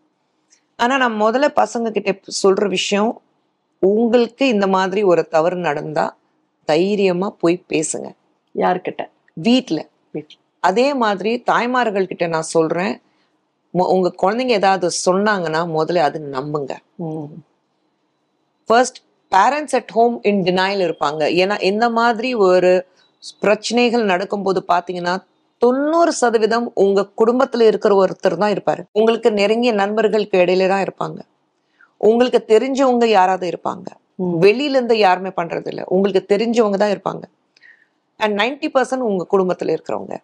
[0.75, 3.21] ஆனா நான் முதல்ல பசங்க கிட்ட சொல்ற விஷயம்
[3.79, 6.17] உங்களுக்கு இந்த மாதிரி ஒரு தவறு நடந்தா
[6.65, 8.11] தைரியமா போய் பேசுங்க.
[8.55, 9.09] யார்கிட்ட?
[9.33, 9.87] வீட்ல.
[10.11, 10.37] வீட்ல.
[10.59, 13.01] அதே மாதிரி தாய்மார்கள் கிட்ட நான் சொல்றேன்.
[13.73, 16.75] மொ- உங்க குழந்தைங்க ஏதாவது சொன்னாங்கன்னா முதல்ல அது நம்புங்க.
[18.65, 18.97] First
[19.31, 21.23] parents at home in denial இருப்பாங்க.
[21.27, 22.87] ஏன்னா இந்த மாதிரி ஒரு
[23.41, 25.13] பிரச்சனைகள் நடக்கும்போது பாத்தீங்கன்னா
[25.61, 28.81] தொண்ணூறு சதவீதம் உங்க குடும்பத்துல இருக்கிற ஒருத்தர் தான் இருப்பாரு.
[28.91, 31.19] உங்களுக்கு நெருங்கிய நண்பர்களுக்கு இடையில தான் இருப்பாங்க.
[32.01, 33.85] உங்களுக்கு தெரிஞ்சவங்க யாராவது இருப்பாங்க.
[34.19, 34.33] ம்.
[34.39, 35.83] வெளியில இருந்து யாருமே பண்றது இல்ல.
[35.87, 37.23] உங்களுக்கு தெரிஞ்சவங்க தான் இருப்பாங்க.
[38.19, 40.15] அண்ட் 90% பர்சன்ட் உங்க குடும்பத்துல இருக்கிறவங்க.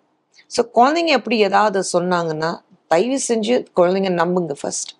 [0.51, 2.51] ஸோ குழந்தைங்க எப்படி ஏதாவது சொன்னாங்கன்னா
[2.91, 4.91] தயவு செஞ்சு குழந்தைங்க நம்புங்க ஃபர்ஸ்ட்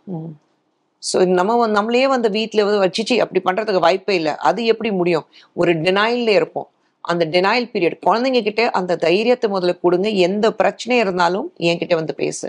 [1.04, 4.34] ஸோ நம்ம நம்மளே வந்து வீட்டில் வந்து வச்சிச்சு அப்படி பண்றதுக்கு வாய்ப்பே இல்லை.
[4.40, 5.26] அது எப்படி முடியும்?
[5.56, 6.68] ஒரு டினைல்ல இருப்போம்.
[7.06, 10.08] அந்த டினைல் பீரியட் குழந்தைங்க கிட்ட அந்த தைரியத்தை முதல்ல கொடுங்க.
[10.28, 12.48] எந்த பிரச்சனை இருந்தாலும் என்கிட்ட வந்து பேசு.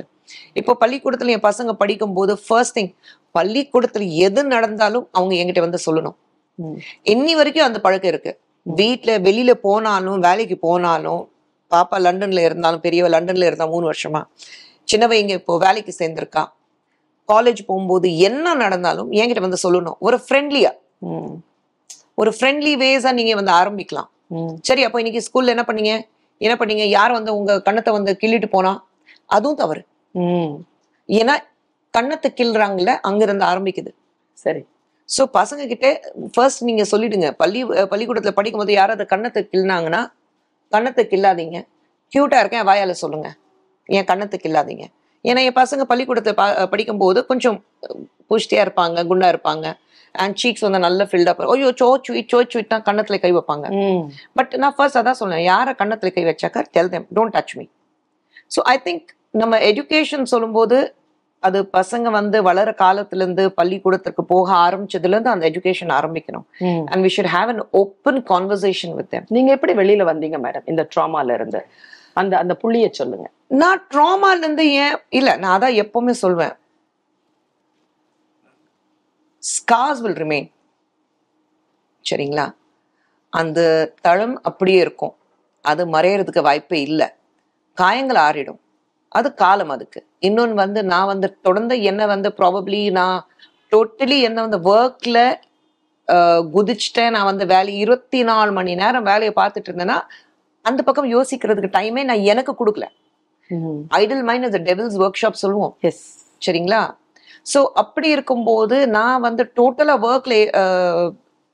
[0.60, 2.92] இப்போ பள்ளிக்கூடத்துல என் பசங்க படிக்கும்போது ஃபர்ஸ்ட் திங்
[3.34, 6.16] பள்ளிக்கூடத்துல எது நடந்தாலும் அவங்க என்கிட்ட வந்து சொல்லணும்.
[7.14, 8.32] இன்னி வரைக்கும் அந்த பழக்கம் இருக்கு.
[8.66, 11.22] வீட்ல வெளியில போனாலும் வேலைக்கு போனாலும்
[11.70, 14.20] பாப்பா லண்டன்ல இருந்தாலும் பெரியவ லண்டன்ல இருந்தா மூணு வருஷமா
[14.88, 16.42] சின்னவ இங்க இப்போ வேலைக்கு சேர்ந்திருக்கா
[17.28, 19.96] காலேஜ் போகும்போது என்ன நடந்தாலும் என்கிட்ட வந்து சொல்லணும்.
[20.06, 20.72] ஒரு ஃப்ரெண்ட்லியா
[21.08, 21.34] ம்,
[22.14, 24.08] ஒரு ஃப்ரெண்ட்லி வேஸா நீங்க வந்து ஆரம்பிக்கலாம்.
[24.62, 25.92] சரி அப்போ இன்னைக்கு ஸ்கூல்ல என்ன பண்ணீங்க?
[26.40, 26.84] என்ன பண்ணீங்க?
[26.88, 28.72] யார் வந்து உங்க கண்ணத்தை வந்து கிள்ளிட்டு போனா?
[29.30, 29.82] அதுவும் தவறு.
[30.14, 30.52] ம்,
[31.08, 31.34] ஏன்னா
[31.94, 33.90] கண்ணத்தை கிள்றாங்கல்ல அங்கிருந்து ஆரம்பிக்குது.
[34.44, 34.62] சரி.
[35.08, 35.86] ஸோ பசங்க கிட்ட
[36.34, 37.28] ஃபர்ஸ்ட் நீங்க சொல்லிடுங்க.
[37.32, 37.60] பள்ளி
[37.92, 40.00] பள்ளிக்கூடத்துல படிக்கும்போது யாராவது கண்ணத்தை கிள்னாங்கன்னா
[40.72, 41.58] கண்ணத்தை கிள்ளாதீங்க.
[42.12, 43.28] கியூட்டா இருக்கேன் வாயால சொல்லுங்க.
[43.88, 44.84] என் கண்ணத்தை கிள்ளாதீங்க?
[45.24, 47.56] ஏன்னா என் பசங்க பள்ளிக்கூடத்தை பா அஹ் படிக்கும்போது கொஞ்சம்
[48.30, 49.66] புஷ்டியா இருப்பாங்க குண்டா இருப்பாங்க.
[50.14, 53.66] அண்ட் சீக்ஸ் வந்து நல்ல ஃபில்டப் ஐயோ சோ சுயிட் சோ சுயிட்னா கண்ணத்துல கை வைப்பாங்க.
[54.38, 57.66] பட் நான் ஃபர்ஸ்ட் அதான் சொன்னேன் யாரை கண்ணத்துல கை வச்சாக்கா tell them don't touch me
[58.56, 59.06] so I think
[59.42, 60.78] நம்ம எஜுகேஷன் சொல்லும்போது
[61.42, 66.44] அது பசங்க வந்து வளர காலத்துல இருந்து பள்ளிக்கூடத்துக்கு போக ஆரம்பிச்சதுல இருந்து அந்த எஜுகேஷன் ஆரம்பிக்கணும்.
[66.90, 70.82] And we should have an open conversation with them நீங்க எப்படி வெளியில வந்தீங்க மேடம் இந்த
[70.94, 71.60] ட்ராமால இருந்து?
[72.20, 73.26] அந்த அந்த புள்ளிய சொல்லுங்க.
[73.60, 76.54] நான் ட்ராமால இருந்து ஏன் இல்ல நான் அதான் எப்பவுமே சொல்வேன்.
[79.42, 80.48] ஸ்கார்ஸ் வில் ரிமைன்
[82.04, 82.46] சரிங்களா?
[83.32, 83.60] அந்த
[84.06, 85.14] தளம் அப்படியே இருக்கும்.
[85.64, 87.08] அது மறையறதுக்கு வாய்ப்பே இல்லை.
[87.78, 88.60] காயங்கள் ஆறிடும்.
[89.08, 90.00] அது காலம் அதுக்கு.
[90.28, 93.18] இன்னொன்று வந்து நான் வந்து தொடர்ந்து என்ன வந்து ப்ராபப்ளி நான்
[93.72, 95.18] டோட்டலி என்ன வந்து ஒர்க்ல
[96.54, 97.14] குதிச்சுட்டேன்.
[97.16, 99.98] நான் வந்து வேலை இருபத்தி நாலு மணி நேரம் வேலையை பார்த்துட்டு இருந்தேன்னா
[100.62, 102.86] அந்த பக்கம் யோசிக்கிறதுக்கு டைமே நான் எனக்கு கொடுக்கல.
[104.00, 105.74] Idle mind devil's workshop சொல்லுவோம்.
[105.88, 106.04] எஸ்
[106.46, 106.82] சரிங்களா?
[107.46, 110.34] ஸோ அப்படி இருக்கும்போது நான் வந்து டோட்டலாக ஒர்க்ல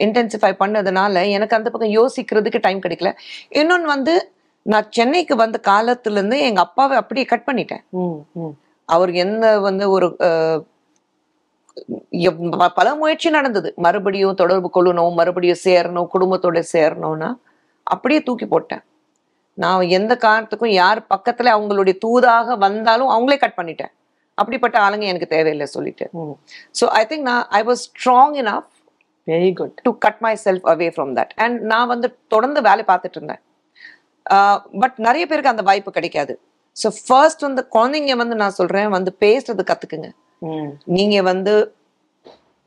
[0.01, 3.11] இன்டென்சிஃபை பண்ணதுனால எனக்கு அந்த பக்கம் யோசிக்கிறதுக்கு டைம் கிடைக்கல.
[3.61, 4.15] இன்னொன்று வந்து
[4.67, 7.83] நான் சென்னைக்கு வந்த காலத்துல இருந்து எங்க அப்பாவை அப்படியே கட் பண்ணிட்டேன்.
[8.89, 10.07] அவர் எந்த வந்து ஒரு
[12.79, 13.71] பல முயற்சி நடந்தது.
[13.87, 17.31] மறுபடியும் தொடர்பு கொள்ளணும் மறுபடியும் சேரணும் குடும்பத்தோட சேரணும்னா
[17.87, 18.83] அப்படியே தூக்கி போட்டேன்.
[19.59, 23.93] நான் எந்த காரணத்துக்கும் யார் பக்கத்துல அவங்களுடைய தூதாக வந்தாலும் அவங்களே கட் பண்ணிட்டேன்.
[24.39, 26.07] அப்படிப்பட்ட ஆளுங்க எனக்கு தேவையில்லை சொல்லிட்டு.
[26.79, 28.71] ஸோ ஐ திங்க் நான் I was strong enough
[29.27, 33.43] very good to cut myself away from that and நான் வந்து தொடர்ந்து வேலை பார்த்துட்டு இருந்தேன்.
[34.83, 36.35] பட் நிறைய பேருக்கு அந்த வாய்ப்பு கிடைக்காது.
[36.77, 40.09] ஸோ ஃபர்ஸ்ட் வந்து குழந்தைங்க வந்து நான் சொல்றேன் வந்து பேசுறது கத்துக்குங்க.
[40.97, 41.55] நீங்க வந்து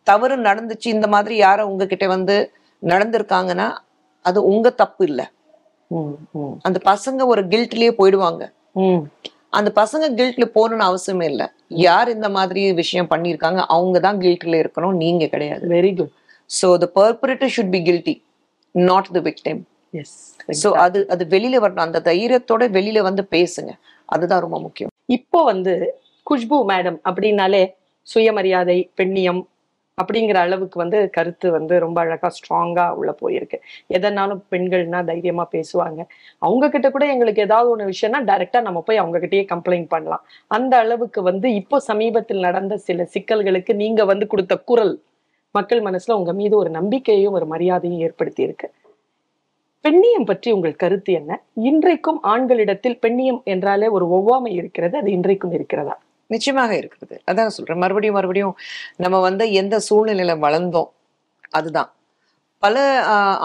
[0.08, 2.36] தவறு நடந்துச்சு இந்த மாதிரி யாரோ உங்ககிட்ட வந்து
[2.82, 3.68] நடந்திருக்காங்கன்னா
[4.26, 5.26] அது உங்க தப்பு இல்லை.
[6.68, 8.44] அந்த பசங்க ஒரு கில்ட்லயே போயிடுவாங்க.
[9.54, 11.48] அந்த பசங்க கில்ட்ல போகணும்னு அவசியமே இல்லை.
[11.86, 15.64] யார் இந்த மாதிரி விஷயம் பண்ணியிருக்காங்க அவங்க தான் கில்ட்ல இருக்கணும் நீங்க கிடையாது.
[15.76, 16.14] Very good
[16.50, 18.16] so the perpetrator should be guilty
[18.76, 19.62] not the victim
[20.02, 20.18] yes
[20.62, 21.86] so அது அது வெளியில வரணும்.
[21.88, 23.72] அந்த தைரியத்தோட வெளியில வந்து பேசுங்க.
[24.10, 24.92] அதுதான் ரொம்ப முக்கியம்.
[25.18, 25.74] இப்போ வந்து
[26.28, 27.64] குஷ்பு மேடம் அப்படின்னாலே
[28.08, 29.42] சுயமரியாதை பெண்ணியம்
[30.00, 33.58] அப்படிங்கிற அளவுக்கு வந்து கருத்து வந்து ரொம்ப அழகா ஸ்ட்ராங்கா உள்ள போயிருக்கு.
[33.98, 36.00] எதனாலும் பெண்கள்னா தைரியமா பேசுவாங்க.
[36.48, 40.24] அவங்க கிட்ட கூட எங்களுக்கு ஏதாவது ஒண்ணு விஷயம்னா டைரக்டா நம்ம போய் அவங்க கிட்டயே கம்ப்ளைண்ட் பண்ணலாம்.
[40.58, 44.96] அந்த அளவுக்கு வந்து இப்போ சமீபத்தில் நடந்த சில சிக்கல்களுக்கு நீங்க வந்து கொடுத்த குரல்
[45.56, 48.68] மக்கள் மனசுல உங்க மீது ஒரு நம்பிக்கையும் ஒரு மரியாதையும் ஏற்படுத்தி இருக்கு
[49.86, 51.32] பெண்ணியம் பற்றி உங்கள் கருத்து என்ன?
[51.70, 55.96] இன்றைக்கும் ஆண்களிடத்தில் பெண்ணியம் என்றாலே ஒரு ஒவ்வாமை இருக்கிறது அது இன்றைக்கும் இருக்கிறதா?
[56.30, 57.82] நிச்சயமாக இருக்கிறது அதான் சொல்றேன்.
[57.84, 58.56] மறுபடியும் மறுபடியும்
[59.04, 60.90] நம்ம வந்து எந்த சூழ்நிலையில வளர்ந்தோம்
[61.60, 61.90] அதுதான்.
[62.64, 62.78] பல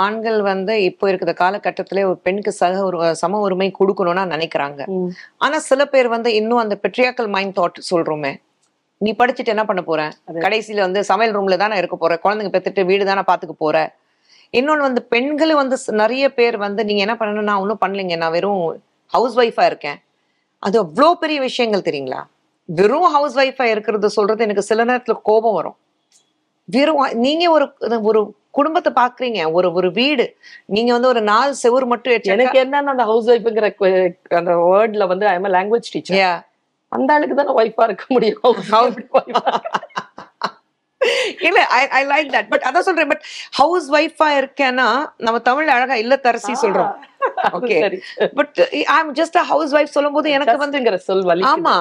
[0.04, 4.80] ஆண்கள் வந்து இப்போ இருக்கிற காலகட்டத்திலே ஒரு பெண்ணுக்கு சக ஒரு சம உரிமை கொடுக்கணும்னா நினைக்கிறாங்க.
[5.44, 8.32] ஆனா சில பேர் வந்து இன்னும் அந்த பெட்ரியாக்கல் மைண்ட் தாட் சொல்றோமே.
[9.00, 10.00] நீ படிச்சுட்டு என்ன பண்ண போற?
[10.44, 12.14] கடைசியில வந்து சமையல் ரூம்ல தானே இருக்க போற?
[12.24, 13.76] குழந்தைங்க பெத்துட்டு வீடு தானே பாத்துக்க போற?
[14.58, 18.16] இன்னொன்னு வந்து பெண்கள் வந்து நிறைய பேர் வந்து நீங்க என்ன பண்ணணும் நான் ஒன்றும் பண்ணலைங்க.
[18.16, 18.62] நான் வெறும்
[19.12, 19.98] ஹவுஸ் ஒய்ஃபா இருக்கேன்.
[20.66, 22.20] அது அவ்வளோ பெரிய விஷயங்கள் தெரியுங்களா?
[22.68, 25.76] வெறும் ஹவுஸ் ஒய்ஃபா இருக்கிறது சொல்றது எனக்கு சில நேரத்துல கோபம் வரும்.
[26.68, 27.66] வெறும் நீங்க ஒரு
[28.02, 30.24] ஒரு குடும்பத்தை பாக்குறீங்க ஒரு ஒரு வீடு
[30.66, 33.68] நீங்க வந்து ஒரு நாலு செவுரு மட்டும் எனக்கு என்னன்னா அந்த ஹவுஸ் ஒய்ஃப்ங்கிற
[34.36, 36.44] அந்த வேர்ட்ல வந்து ஐ எம் லாங்குவேஜ் டீச்சர்.
[36.92, 38.40] அந்த ஆளுக்கு தானே ஒய்ஃபா இருக்க முடியும்?
[41.42, 45.94] இல்ல I I like that but அதான் சொல்றேன் பட் ஹவுஸ் ஒய்ஃபா இருக்கேன்னா நம்ம தமிழ்ல அழகா
[45.94, 46.92] இல்லத்தரசி சொல்றோம்.
[46.92, 47.12] அது
[47.58, 47.78] Okay.
[47.80, 47.98] சரி.
[48.34, 49.36] But I am just
[49.74, 51.74] housewife சொல்லும்போது எனக்கு வந்து Justங்கிற சொல் ஆமா.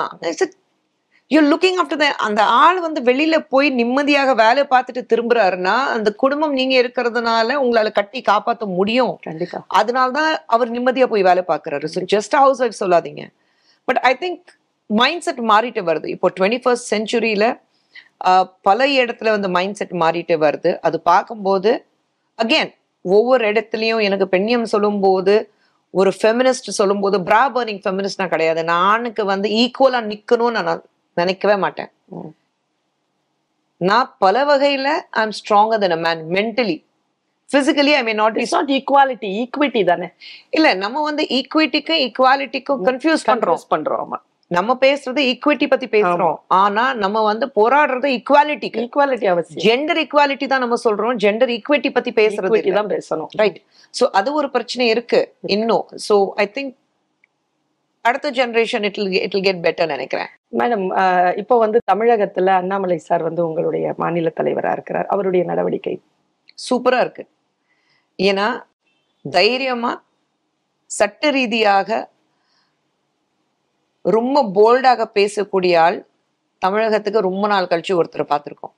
[1.33, 6.55] யூ லுக்கிங் ஆஃப்டர் த அந்த ஆள் வந்து வெளியில போய் நிம்மதியாக வேலை பார்த்துட்டு திரும்புறாருன்னா அந்த குடும்பம்
[6.59, 9.13] நீங்க இருக்கிறதுனால உங்களால கட்டி காப்பாத்த முடியும்.
[9.27, 9.59] கண்டிப்பா.
[9.79, 11.87] அதனாலதான் அவர் நிம்மதியா போய் வேலை பார்க்கறாரு.
[11.93, 13.23] ஸோ ஜஸ்ட் ஹவுஸ் ஒய்ஃப் சொல்லாதீங்க.
[13.87, 14.43] But I think
[14.89, 16.07] mindset மாறிட்டு வருது.
[16.15, 17.45] இப்போ டுவெண்ட்டி ஃபர்ஸ்ட் செஞ்சுரியில
[18.67, 20.71] பல இடத்துல வந்து மைண்ட் செட் மாறிட்டு வருது.
[20.87, 21.71] அது பார்க்கும்போது
[22.43, 22.69] அகேன்
[23.05, 25.33] ஒவ்வொரு இடத்துலயும் எனக்கு பெண்ணியம் சொல்லும்போது
[25.93, 28.61] ஒரு ஃபெமினிஸ்ட் சொல்லும்போது பிரா பர்னிங் ஃபெமினிஸ்ட் நான் கிடையாது.
[28.69, 30.83] நான் ஆணுக்கு வந்து ஈக்குவலா நிக்கணும்னு நான்
[31.21, 31.91] நினைக்கவே மாட்டேன்.
[33.89, 36.77] நான் பல வகையில I am stronger than a man mentally
[37.49, 40.07] physically I may not be it's not equality equity தானே.
[40.57, 43.65] இல்ல நம்ம வந்து ஈக்விட்டிக்கும் ஈக்குவாலிட்டிக்கும் கன்ஃபியூஸ் பண்றோம்.
[43.73, 44.13] பண்றோம்
[44.55, 46.37] நம்ம பேசுறது ஈக்விட்டி பத்தி பேசுறோம்.
[46.61, 49.61] ஆனா நம்ம வந்து போராடுறது ஈக்குவாலிட்டிக்கு ஈக்குவாலிட்டி அவசியம்.
[49.65, 51.15] ஜெண்டர் ஈக்குவாலிட்டி தான் நம்ம சொல்றோம்.
[51.23, 53.29] ஜெண்டர் ஈக்விட்டி பத்தி பேசுறது தான் பேசணும்.
[53.41, 53.59] ரைட்
[53.99, 55.21] சோ அது ஒரு பிரச்சனை இருக்கு.
[55.57, 55.85] இன்னும்.
[56.07, 56.73] சோ ஐ திங்க்
[58.07, 60.31] அடுத்த generation it it get better நினைக்கிறேன்.
[60.59, 60.85] மேடம்
[61.41, 65.07] இப்போ வந்து தமிழகத்துல அண்ணாமலை சார் வந்து உங்களுடைய மாநில தலைவரா இருக்கிறார்.
[65.13, 65.95] அவருடைய நடவடிக்கை?
[66.65, 67.23] சூப்பரா இருக்கு.
[68.19, 68.47] ஏன்னா
[69.25, 69.91] தைரியமா
[70.91, 71.89] சட்ட ரீதியாக
[74.05, 75.99] ரொம்ப போல்டாக பேசக்கூடிய ஆள்
[76.61, 78.73] தமிழகத்துக்கு ரொம்ப நாள் கழிச்சு ஒருத்தரை பார்த்துருக்கோம்.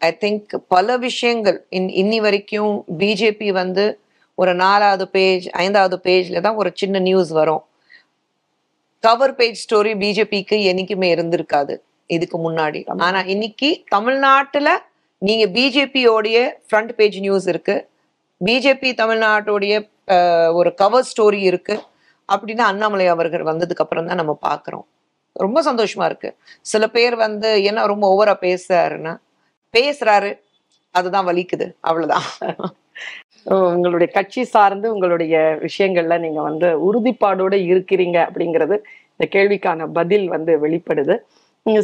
[0.00, 3.84] ஐ திங்க் பல விஷயங்கள் இன் இன்னி வரைக்கும் பிஜேபி வந்து
[4.40, 7.62] ஒரு நாலாவது பேஜ் ஐந்தாவது பேஜ்ல தான் ஒரு சின்ன நியூஸ் வரும்.
[9.04, 11.74] கவர் பேஜ் ஸ்டோரி பிஜேபிக்கு என்னைக்குமே இருந்திருக்காது.
[12.06, 12.80] இதுக்கு முன்னாடி.
[13.06, 14.70] ஆனா இன்னைக்கு தமிழ்நாட்டுல
[15.22, 17.76] நீங்க பிஜேபியோடைய ஃப்ரண்ட் பேஜ் நியூஸ் இருக்கு.
[18.40, 19.74] பிஜேபி தமிழ்நாட்டுடைய
[20.58, 21.76] ஒரு கவர் ஸ்டோரி இருக்கு.
[22.28, 24.86] அப்படின்னு அண்ணாமலை அவர்கள் வந்ததுக்கு அப்புறம் தான் நம்ம பாக்குறோம்.
[25.32, 26.30] ரொம்ப சந்தோஷமா இருக்கு.
[26.72, 29.14] சில பேர் வந்து என்ன ரொம்ப ஓவரா பேசுறாருன்னா
[29.76, 30.32] பேசுறாரு
[30.94, 31.66] அதுதான் வலிக்குது.
[31.80, 32.26] அவ்வளவுதான்.
[33.46, 38.76] உங்களுடைய கட்சி சார்ந்து உங்களுடைய விஷயங்கள்ல நீங்க வந்து உறுதிப்பாடோட இருக்கிறீங்க அப்படிங்கிறது
[39.14, 41.14] இந்த கேள்விக்கான பதில் வந்து வெளிப்படுது.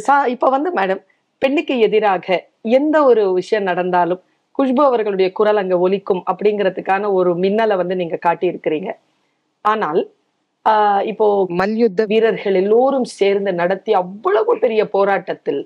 [0.07, 1.01] சா- இப்ப வந்து மேடம்
[1.41, 2.25] பெண்ணுக்கு எதிராக
[2.71, 4.21] எந்த ஒரு விஷயம் நடந்தாலும்
[4.59, 8.89] குஷ்பு அவர்களுடைய குரல் அங்க ஒலிக்கும் அப்படிங்கிறதுக்கான ஒரு மின்னலை வந்து நீங்க காட்டி இருக்கிறீங்க
[9.65, 10.01] ஆனால்
[10.65, 11.27] ஆஹ் இப்போ
[11.59, 15.61] மல்யுத்த வீரர்கள் எல்லோரும் சேர்ந்து நடத்தி அவ்வளவு பெரிய போராட்டத்தில்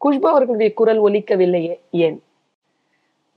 [0.00, 2.18] குஷ்பு அவர்களுடைய குரல் ஒலிக்கவில்லையே ஏன்?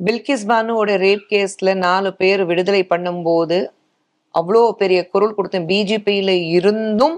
[0.05, 3.57] பில்கிஸ் பானுவோட ரேப் கேஸ்ல நாலு பேர் விடுதலை பண்ணும்போது
[4.35, 7.17] அவ்வளோ பெரிய குரல் கொடுத்தேன் பிஜேபியில இருந்தும்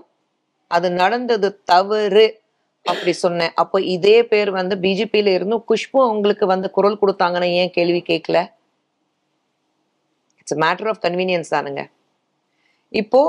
[0.72, 2.26] அது நடந்தது தவறு
[2.86, 3.54] அப்படி சொன்னேன்.
[3.62, 8.40] அப்போ இதே பேர் வந்து பிஜேபியில இருந்தும் குஷ்பு அவங்களுக்கு வந்து குரல் கொடுத்தாங்கன்னு ஏன் கேள்வி கேட்கல?
[10.42, 11.84] இட்ஸ் மேட்டர் ஆஃப் கன்வீனியன்ஸ் தானுங்க.
[13.02, 13.22] இப்போ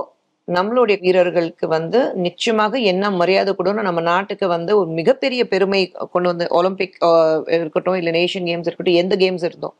[0.48, 5.80] நம்மளுடைய வீரர்களுக்கு வந்து நிச்சயமாக என்ன மரியாதை கொடுன்னு நம்ம நாட்டுக்கு வந்து ஒரு மிகப்பெரிய பெருமை
[6.10, 6.98] கொண்டு வந்து ஒலிம்பிக்
[7.46, 9.76] இருக்கட்டும் இல்ல நேஷன் கேம்ஸ் இருக்கட்டும் எந்த கேம்ஸ் இருந்தோம்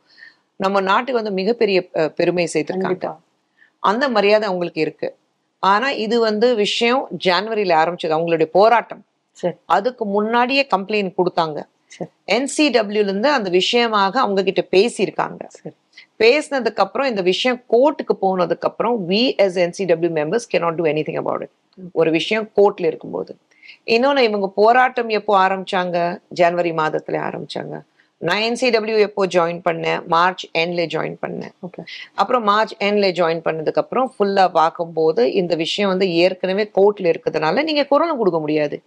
[0.61, 1.79] நம்ம நாட்டுக்கு வந்து மிகப்பெரிய
[2.19, 2.99] பெருமை சேர்த்திருக்காங்க.
[2.99, 3.13] கண்டிப்பா.
[3.83, 5.09] அந்த மரியாதை அவங்களுக்கு இருக்கு.
[5.63, 9.03] ஆனா இது வந்து விஷயம் ஜனவரியில ஆரம்பிச்சது அவங்களுடைய போராட்டம்.
[9.77, 11.59] அதுக்கு முன்னாடியே கம்ப்ளைண்ட் கொடுத்தாங்க.
[12.37, 15.43] என்சிடபிள்யூல இருந்து அந்த விஷயமாக அவங்க கிட்ட பேசியிருக்காங்க
[16.19, 21.43] பேசினதுக்கு அப்புறம் இந்த விஷயம் கோர்ட்டுக்கு போனதுக்கு அப்புறம் we as NCW members cannot do anything about
[21.43, 21.51] it
[21.93, 23.37] ஒரு விஷயம் கோர்ட்ல இருக்கும்போது.
[23.87, 26.21] இன்னொன்னு இவங்க போராட்டம் எப்போ ஆரம்பிச்சாங்க?
[26.29, 27.83] ஜனவரி மாதத்துல ஆரம்பிச்சாங்க.
[28.21, 30.07] நான் என்சிடபிள்யூ எப்போ ஜாயின் பண்ணேன்?
[30.07, 31.53] மார்ச் எண்ட்ல ஜாயின் பண்ணேன்.
[31.67, 31.83] ஓகே
[32.15, 37.85] அப்புறம் மார்ச் எண்ட்ல ஜாயின் பண்ணதுக்கு அப்புறம் ஃபுல்லா பார்க்கும்போது இந்த விஷயம் வந்து ஏற்கனவே கோர்ட்ல இருக்கிறதுனால நீங்க
[37.85, 38.83] குரல் கொடுக்க முடியாது.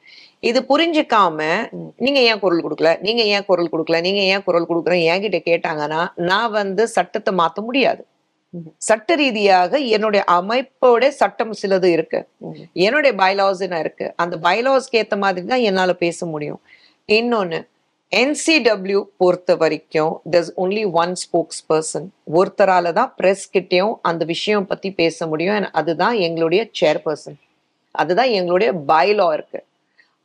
[0.49, 1.39] இது புரிஞ்சுக்காம.
[1.97, 2.91] நீங்க ஏன் குரல் கொடுக்கல?
[3.01, 4.01] நீங்க ஏன் குரல் கொடுக்கல?
[4.01, 8.03] நீங்க ஏன் குரல் கொடுக்கல என்கிட்ட கேட்டாங்கன்னா நான் வந்து சட்டத்தை மாத்த முடியாது.
[8.77, 12.19] சட்ட ரீதியாக என்னுடைய அமைப்போட சட்டம் சிலது இருக்கு.
[12.73, 14.13] என்னுடைய பைலாஸ் இருக்கு?
[14.15, 16.61] அந்த பைலாஸ்க்கு ஏத்த மாதிரி தான் என்னால பேச முடியும்.
[17.09, 17.59] இன்னொன்னு
[18.11, 24.91] என்சிடபிள்யூ பொறுத்த வரைக்கும் there's only one spokesperson ஒருத்தரால தான் பிரஸ் கிட்டயும் அந்த விஷயம் பத்தி
[24.91, 25.69] பேச முடியும்.
[25.71, 27.37] அதுதான் எங்களுடைய சேர்பர்சன்
[27.91, 29.63] அதுதான் எங்களுடைய பைலா இருக்கு.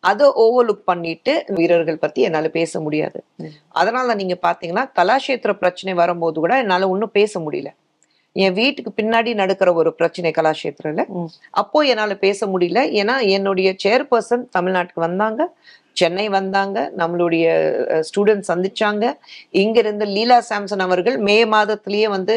[0.01, 3.25] அதை ஓவர்லுக் பண்ணிட்டு வீரர்கள் பத்தி என்னால பேச முடியாது.
[3.69, 7.71] அதனால நீங்க பாத்தீங்கன்னா கலாஷேத்திர பிரச்சனை வரும்போது கூட என்னால ஒன்றும் பேச முடியல.
[8.43, 11.03] என் வீட்டுக்கு பின்னாடி நடக்கிற ஒரு பிரச்சனை கலாஷேத்திரல.
[11.63, 12.81] அப்போ என்னால பேச முடியல.
[13.01, 15.43] ஏன்னா என்னுடைய சேர்பர்சன் தமிழ்நாட்டுக்கு வந்தாங்க.
[16.01, 16.79] சென்னை வந்தாங்க.
[17.01, 17.45] நம்மளுடைய
[18.09, 19.05] ஸ்டூடெண்ட் சந்திச்சாங்க.
[19.63, 22.35] இங்க இருந்து லீலா சாம்சன் அவர்கள் மே மாதத்திலேயே வந்து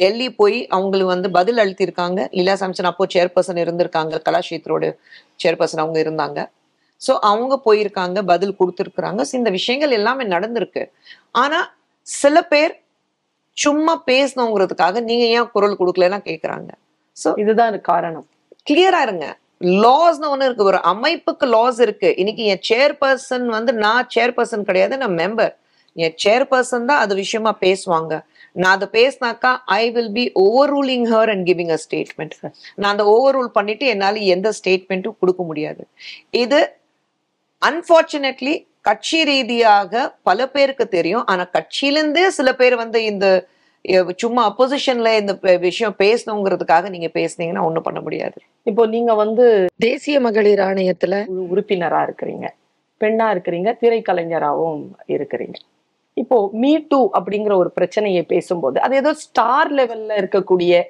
[0.00, 2.20] டெல்லி போய் அவங்களுக்கு வந்து பதில் அளித்திருக்காங்க.
[2.38, 4.20] லீலா சாம்சன் அப்போ சேர்பர்சன் இருந்திருக்காங்க.
[4.28, 4.90] கலாஷேத்ரோட
[5.44, 6.40] சேர்பர்சன் அவங்க இருந்தாங்க.
[7.00, 9.22] ஸோ அவங்க போயிருக்காங்க பதில் கொடுத்துருக்குறாங்க.
[9.40, 10.84] இந்த விஷயங்கள் எல்லாமே நடந்திருக்கு.
[11.42, 11.60] ஆனா
[12.06, 12.74] சில பேர்
[13.64, 16.70] சும்மா பேசணுங்கிறதுக்காக நீங்க ஏன் குரல் கொடுக்கலன்னா கேக்குறாங்க.
[17.16, 18.26] ஸோ இதுதான் காரணம்.
[18.68, 19.26] கிளியரா இருங்க.
[19.84, 20.70] லாஸ்னு ஒண்ணு இருக்கு.
[20.72, 22.08] ஒரு அமைப்புக்கு லாஸ் இருக்கு.
[22.22, 25.54] இன்னைக்கு என் சேர்பர்சன் வந்து நான் சேர்பர்சன் கிடையாது நான் மெம்பர்
[25.96, 28.14] என் சேர்பர்சன் தான் அது விஷயமா பேசுவாங்க.
[28.62, 30.24] நான் அதை பேசினாக்கா I will be
[30.74, 32.34] overruling her and giving a statement
[32.80, 35.82] நான் அந்த ஓவர் ரூல் பண்ணிட்டு என்னால எந்த ஸ்டேட்மெண்ட்டும் கொடுக்க முடியாது.
[36.44, 36.60] இது
[37.62, 38.54] அன்பார்ச்சுனேட்லி
[38.86, 39.92] கட்சி ரீதியாக
[40.28, 41.24] பல பேருக்கு தெரியும்.
[41.32, 43.26] ஆனா கட்சியிலிருந்தே சில பேர் வந்து இந்த
[44.22, 45.32] சும்மா அப்போசிஷன்ல இந்த
[45.66, 48.38] விஷயம் பேசணுங்கிறதுக்காக நீங்க பேசுனீங்கன்னா ஒண்ணும் பண்ண முடியாது.
[48.70, 49.44] இப்போ நீங்க வந்து
[49.84, 51.14] தேசிய மகளிர் ஆணையத்துல
[51.54, 52.46] உறுப்பினரா இருக்கிறீங்க.
[53.00, 53.70] பெண்ணா இருக்கிறீங்க.
[53.82, 54.84] திரைக்கலைஞராகவும்
[55.16, 55.58] இருக்கிறீங்க.
[56.22, 60.82] இப்போ மீ டூ அப்படிங்கிற ஒரு பிரச்சனையை பேசும்போது அது ஏதோ ஸ்டார் லெவல்ல இருக்கக்கூடிய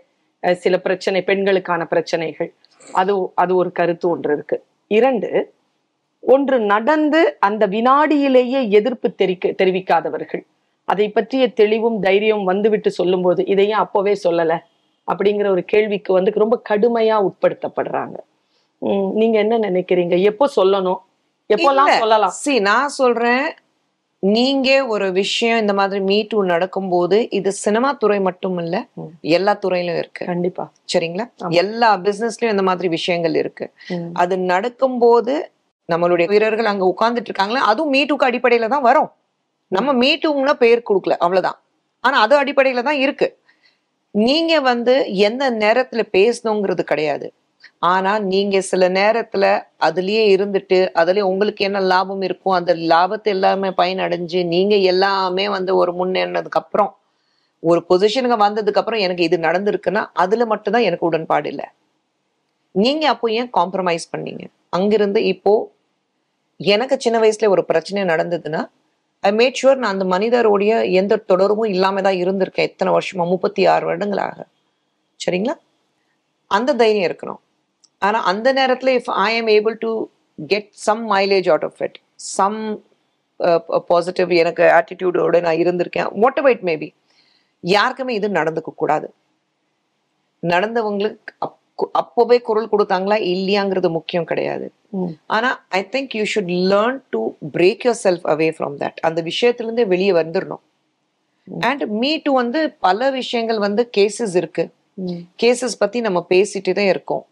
[0.65, 2.51] சில பிரச்சனை பெண்களுக்கான பிரச்சனைகள்.
[3.01, 4.59] அது அது ஒரு கருத்து ஒன்று இருக்கு.
[4.91, 5.31] இரண்டு
[6.27, 10.43] ஒன்று நடந்து அந்த வினாடியிலேயே எதிர்ப்பு தெரிக்க தெரிவிக்காதவர்கள்.
[10.85, 14.55] அதை பற்றிய தெளிவும் தைரியம் வந்துவிட்டு சொல்லும்போது இதையும் அப்பவே சொல்லல?
[15.09, 18.17] அப்படிங்கிற ஒரு கேள்விக்கு வந்து ரொம்ப கடுமையா உட்படுத்தப்படுறாங்க.
[19.13, 20.17] நீங்க என்ன நினைக்கிறீங்க?
[20.21, 21.01] எப்போ சொல்லணும்?
[21.51, 21.99] எப்போல்லாம்.
[21.99, 22.35] சொல்லலாம்?
[22.43, 23.47] சி நான் சொல்றேன்
[24.19, 28.77] நீங்க ஒரு விஷயம் இந்த மாதிரி மீ டூ நடக்கும்போது இது சினிமா துறை மட்டும் இல்ல.
[29.21, 30.27] எல்லா துறையிலும் இருக்கு.
[30.27, 30.65] கண்டிப்பா.
[30.93, 31.27] சரிங்களா.
[31.49, 33.67] எல்லா பிசினஸ்லயும் இந்த மாதிரி விஷயங்கள் இருக்கு.
[34.13, 35.35] அது நடக்கும்போது
[35.89, 39.11] நம்மளுடைய வீரர்கள் அங்க உட்கார்ந்துட்டு இருக்காங்களா அதுவும் மீட்டுக்கு அடிப்படையில தான் வரும்.
[39.73, 41.59] நம்ம மீட்டும்னா பெயர் கொடுக்கல அவ்வளவுதான்.
[42.05, 43.29] ஆனா அது அடிப்படையில தான் இருக்கு.
[44.15, 44.95] நீங்க வந்து
[45.29, 47.27] எந்த நேரத்துல பேசணுங்கிறது கிடையாது.
[47.93, 49.45] ஆனா நீங்க சில நேரத்துல
[49.89, 55.93] அதுலயே இருந்துட்டு அதுலயே உங்களுக்கு என்ன லாபம் இருக்கும் அந்த லாபத்தை எல்லாமே பயனடைஞ்சு நீங்க எல்லாமே வந்து ஒரு
[55.93, 56.91] முன்னேறினதுக்கு அப்புறம்
[57.63, 61.67] ஒரு பொசிஷனுக்கு வந்ததுக்கு அப்புறம் எனக்கு இது நடந்திருக்குன்னா அதுல மட்டும்தான் எனக்கு உடன்பாடு இல்லை.
[62.75, 64.45] நீங்க அப்போ ஏன் காம்ப்ரமைஸ் பண்ணீங்க?
[64.71, 65.53] அங்கிருந்து இப்போ
[66.61, 68.61] எனக்கு சின்ன வயசுல ஒரு பிரச்சனை நடந்ததுன்னா
[69.25, 73.87] ஐ மேட் ஷுவர் நான் அந்த மனிதருடைய எந்த தொடர்பும் இல்லாம தான் இருந்திருக்கேன் எத்தனை வருஷமா முப்பத்தி ஆறு
[73.87, 74.37] வருடங்களாக.
[75.21, 75.55] சரிங்களா?
[76.51, 77.41] அந்த தைரியம் இருக்கணும்.
[78.03, 79.91] ஆனா அந்த நேரத்துல if I am able to
[80.39, 81.99] get some mileage out of it
[82.31, 82.59] some
[83.89, 86.89] positive எனக்கு ஆட்டிடியூடோட நான் இருந்திருக்கேன் மோட்டிவேட் மேபி
[87.65, 89.09] யாருக்குமே இது நடந்துக்க கூடாது
[90.43, 91.56] நடந்தவங்களுக்கு அப்-
[91.99, 94.73] அப்போவே குரல் கொடுத்தாங்களா இல்லையாங்கிறது முக்கியம் கிடையாது.
[95.27, 100.11] ஆனா I think you should learn to break yourself away from that அந்த விஷயத்திலிருந்தே வெளியே
[100.11, 100.65] வந்துடணும்.
[101.61, 104.69] அண்ட் மீ டு வந்து பல விஷயங்கள் வந்து கேசஸ் இருக்கு.
[105.43, 107.27] கேசஸ் பத்தி நம்ம பேசிட்டு தான் இருக்கோம்.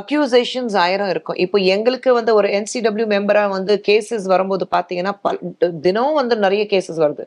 [0.00, 1.36] அக்யூசேஷன்ஸ் ஆயிரம் இருக்கும்.
[1.36, 5.38] இப்போ எங்களுக்கு வந்து ஒரு என்சிடபிள்யூ மெம்பரா வந்து கேசஸ் வரும்போது பாத்தீங்கன்னா பல-
[5.80, 7.26] தினம் வந்து நிறைய கேசஸ் வருது.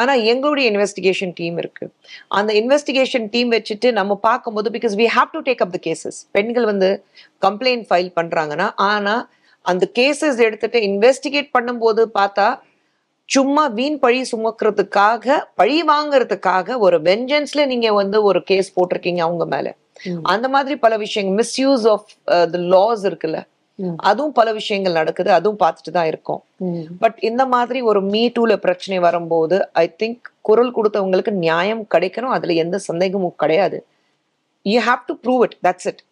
[0.00, 1.84] ஆனா எங்களுடைய இன்வெஸ்டிகேஷன் டீம் இருக்கு.
[2.38, 6.64] அந்த இன்வெஸ்டிகேஷன் டீம் வச்சுட்டு நம்ம பார்க்கும்போது because we have to take up the cases பெண்கள்
[6.64, 6.90] வந்து
[7.46, 9.14] கம்ப்ளைண்ட் ஃபைல் பண்றாங்கன்னா ஆனா
[9.64, 12.48] அந்த கேசஸ் எடுத்துட்டு இன்வெஸ்டிகேட் பண்ணும்போது பார்த்தா
[13.28, 19.66] சும்மா வீண் பழி சுமக்கிறதுக்காக பழி வாங்குறதுக்காக ஒரு வெஞ்சன்ஸ்ல நீங்க வந்து ஒரு கேஸ் போட்டிருக்கீங்க அவங்க மேல.
[20.32, 22.06] அந்த மாதிரி பல விஷயங்கள் மிஸ்யூஸ் ஆஃப்
[22.54, 23.38] த லாஸ் இருக்குல்ல.
[24.08, 26.40] அதுவும் பல விஷயங்கள் நடக்குது அதுவும் பார்த்துட்டு தான் இருக்கோம்.
[27.02, 32.56] பட் இந்த மாதிரி ஒரு மீ டூல பிரச்சனை வரும்போது ஐ திங்க் குரல் கொடுத்தவங்களுக்கு நியாயம் கிடைக்கணும் அதுல
[32.64, 33.80] எந்த சந்தேகமும் கிடையாது.
[34.66, 36.02] You have to prove it that's it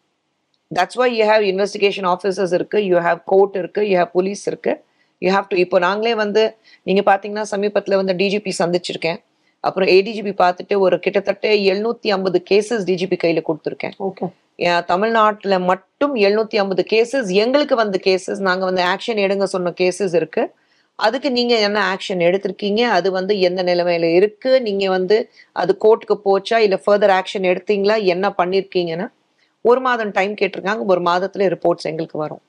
[0.71, 4.75] that's why you have investigation officers இருக்கு யூ ஹேவ் கோர்ட் இருக்கு யூ ஹேவ் போலீஸ் இருக்கு.
[5.23, 6.43] யூ ஹேவ் டு இப்போ நாங்களே வந்து
[6.89, 9.21] நீங்க பாத்தீங்கன்னா சமீபத்துல வந்து டிஜிபி சந்திச்சிருக்கேன்.
[9.65, 13.95] அப்புறம் ஏடிஜிபி பார்த்துட்டு ஒரு கிட்டத்தட்ட எழுநூத்தி ஐம்பது கேசஸ் டிஜிபி கையில கொடுத்துருக்கேன்.
[14.91, 20.43] தமிழ்நாட்டில் மட்டும் எழுநூத்தி ஐம்பது கேசஸ் எங்களுக்கு வந்த கேசஸ் நாங்கள் வந்து ஆக்ஷன் எடுங்க சொன்ன கேசஸ் இருக்கு.
[20.99, 22.83] அதுக்கு நீங்க என்ன ஆக்ஷன் எடுத்திருக்கீங்க?
[22.97, 24.51] அது வந்து எந்த நிலைமையில இருக்கு?
[24.67, 25.17] நீங்க வந்து
[25.63, 26.59] அது கோர்ட்டுக்கு போச்சா?
[26.67, 27.97] இல்ல ஃபர்தர் ஆக்ஷன் எடுத்தீங்களா?
[28.15, 29.09] என்ன பண்ணிருக்கீங்கன்னா
[29.65, 30.85] ஒரு மாதம் டைம் கேட்டிருக்காங்க.
[30.93, 32.43] ஒரு மாதத்துல ரிப்போர்ட்ஸ் எங்களுக்கு வரும்.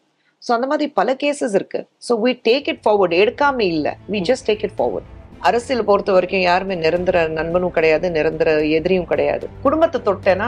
[0.44, 1.80] ஸோ அந்த மாதிரி பல கேசஸ் இருக்கு.
[2.08, 3.94] So we take it forward எடுக்காம இல்லை.
[4.14, 5.10] We just take it forward
[5.50, 8.08] அரசியல் பொறுத்த வரைக்கும் யாருமே நிரந்தர நண்பனும் கிடையாது.
[8.18, 9.48] நிரந்தர எதிரியும் கிடையாது.
[9.66, 10.48] குடும்பத்தை தொட்டேன்னா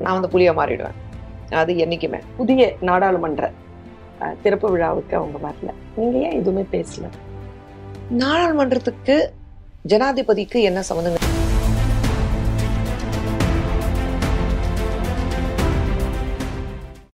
[0.00, 1.54] நான் வந்து புளியா மாறிடுவேன்.
[1.54, 2.20] அது என்னைக்குமே.
[2.36, 3.52] புதிய நாடாளுமன்ற
[4.42, 5.70] திறப்பு விழாவுக்கு அவங்க வரல.
[5.96, 7.08] நீங்க ஏன் எதுவுமே பேசல?
[8.18, 9.26] நாடாளுமன்றத்துக்கு
[9.88, 11.32] ஜனாதிபதிக்கு என்ன சம்மந்தம்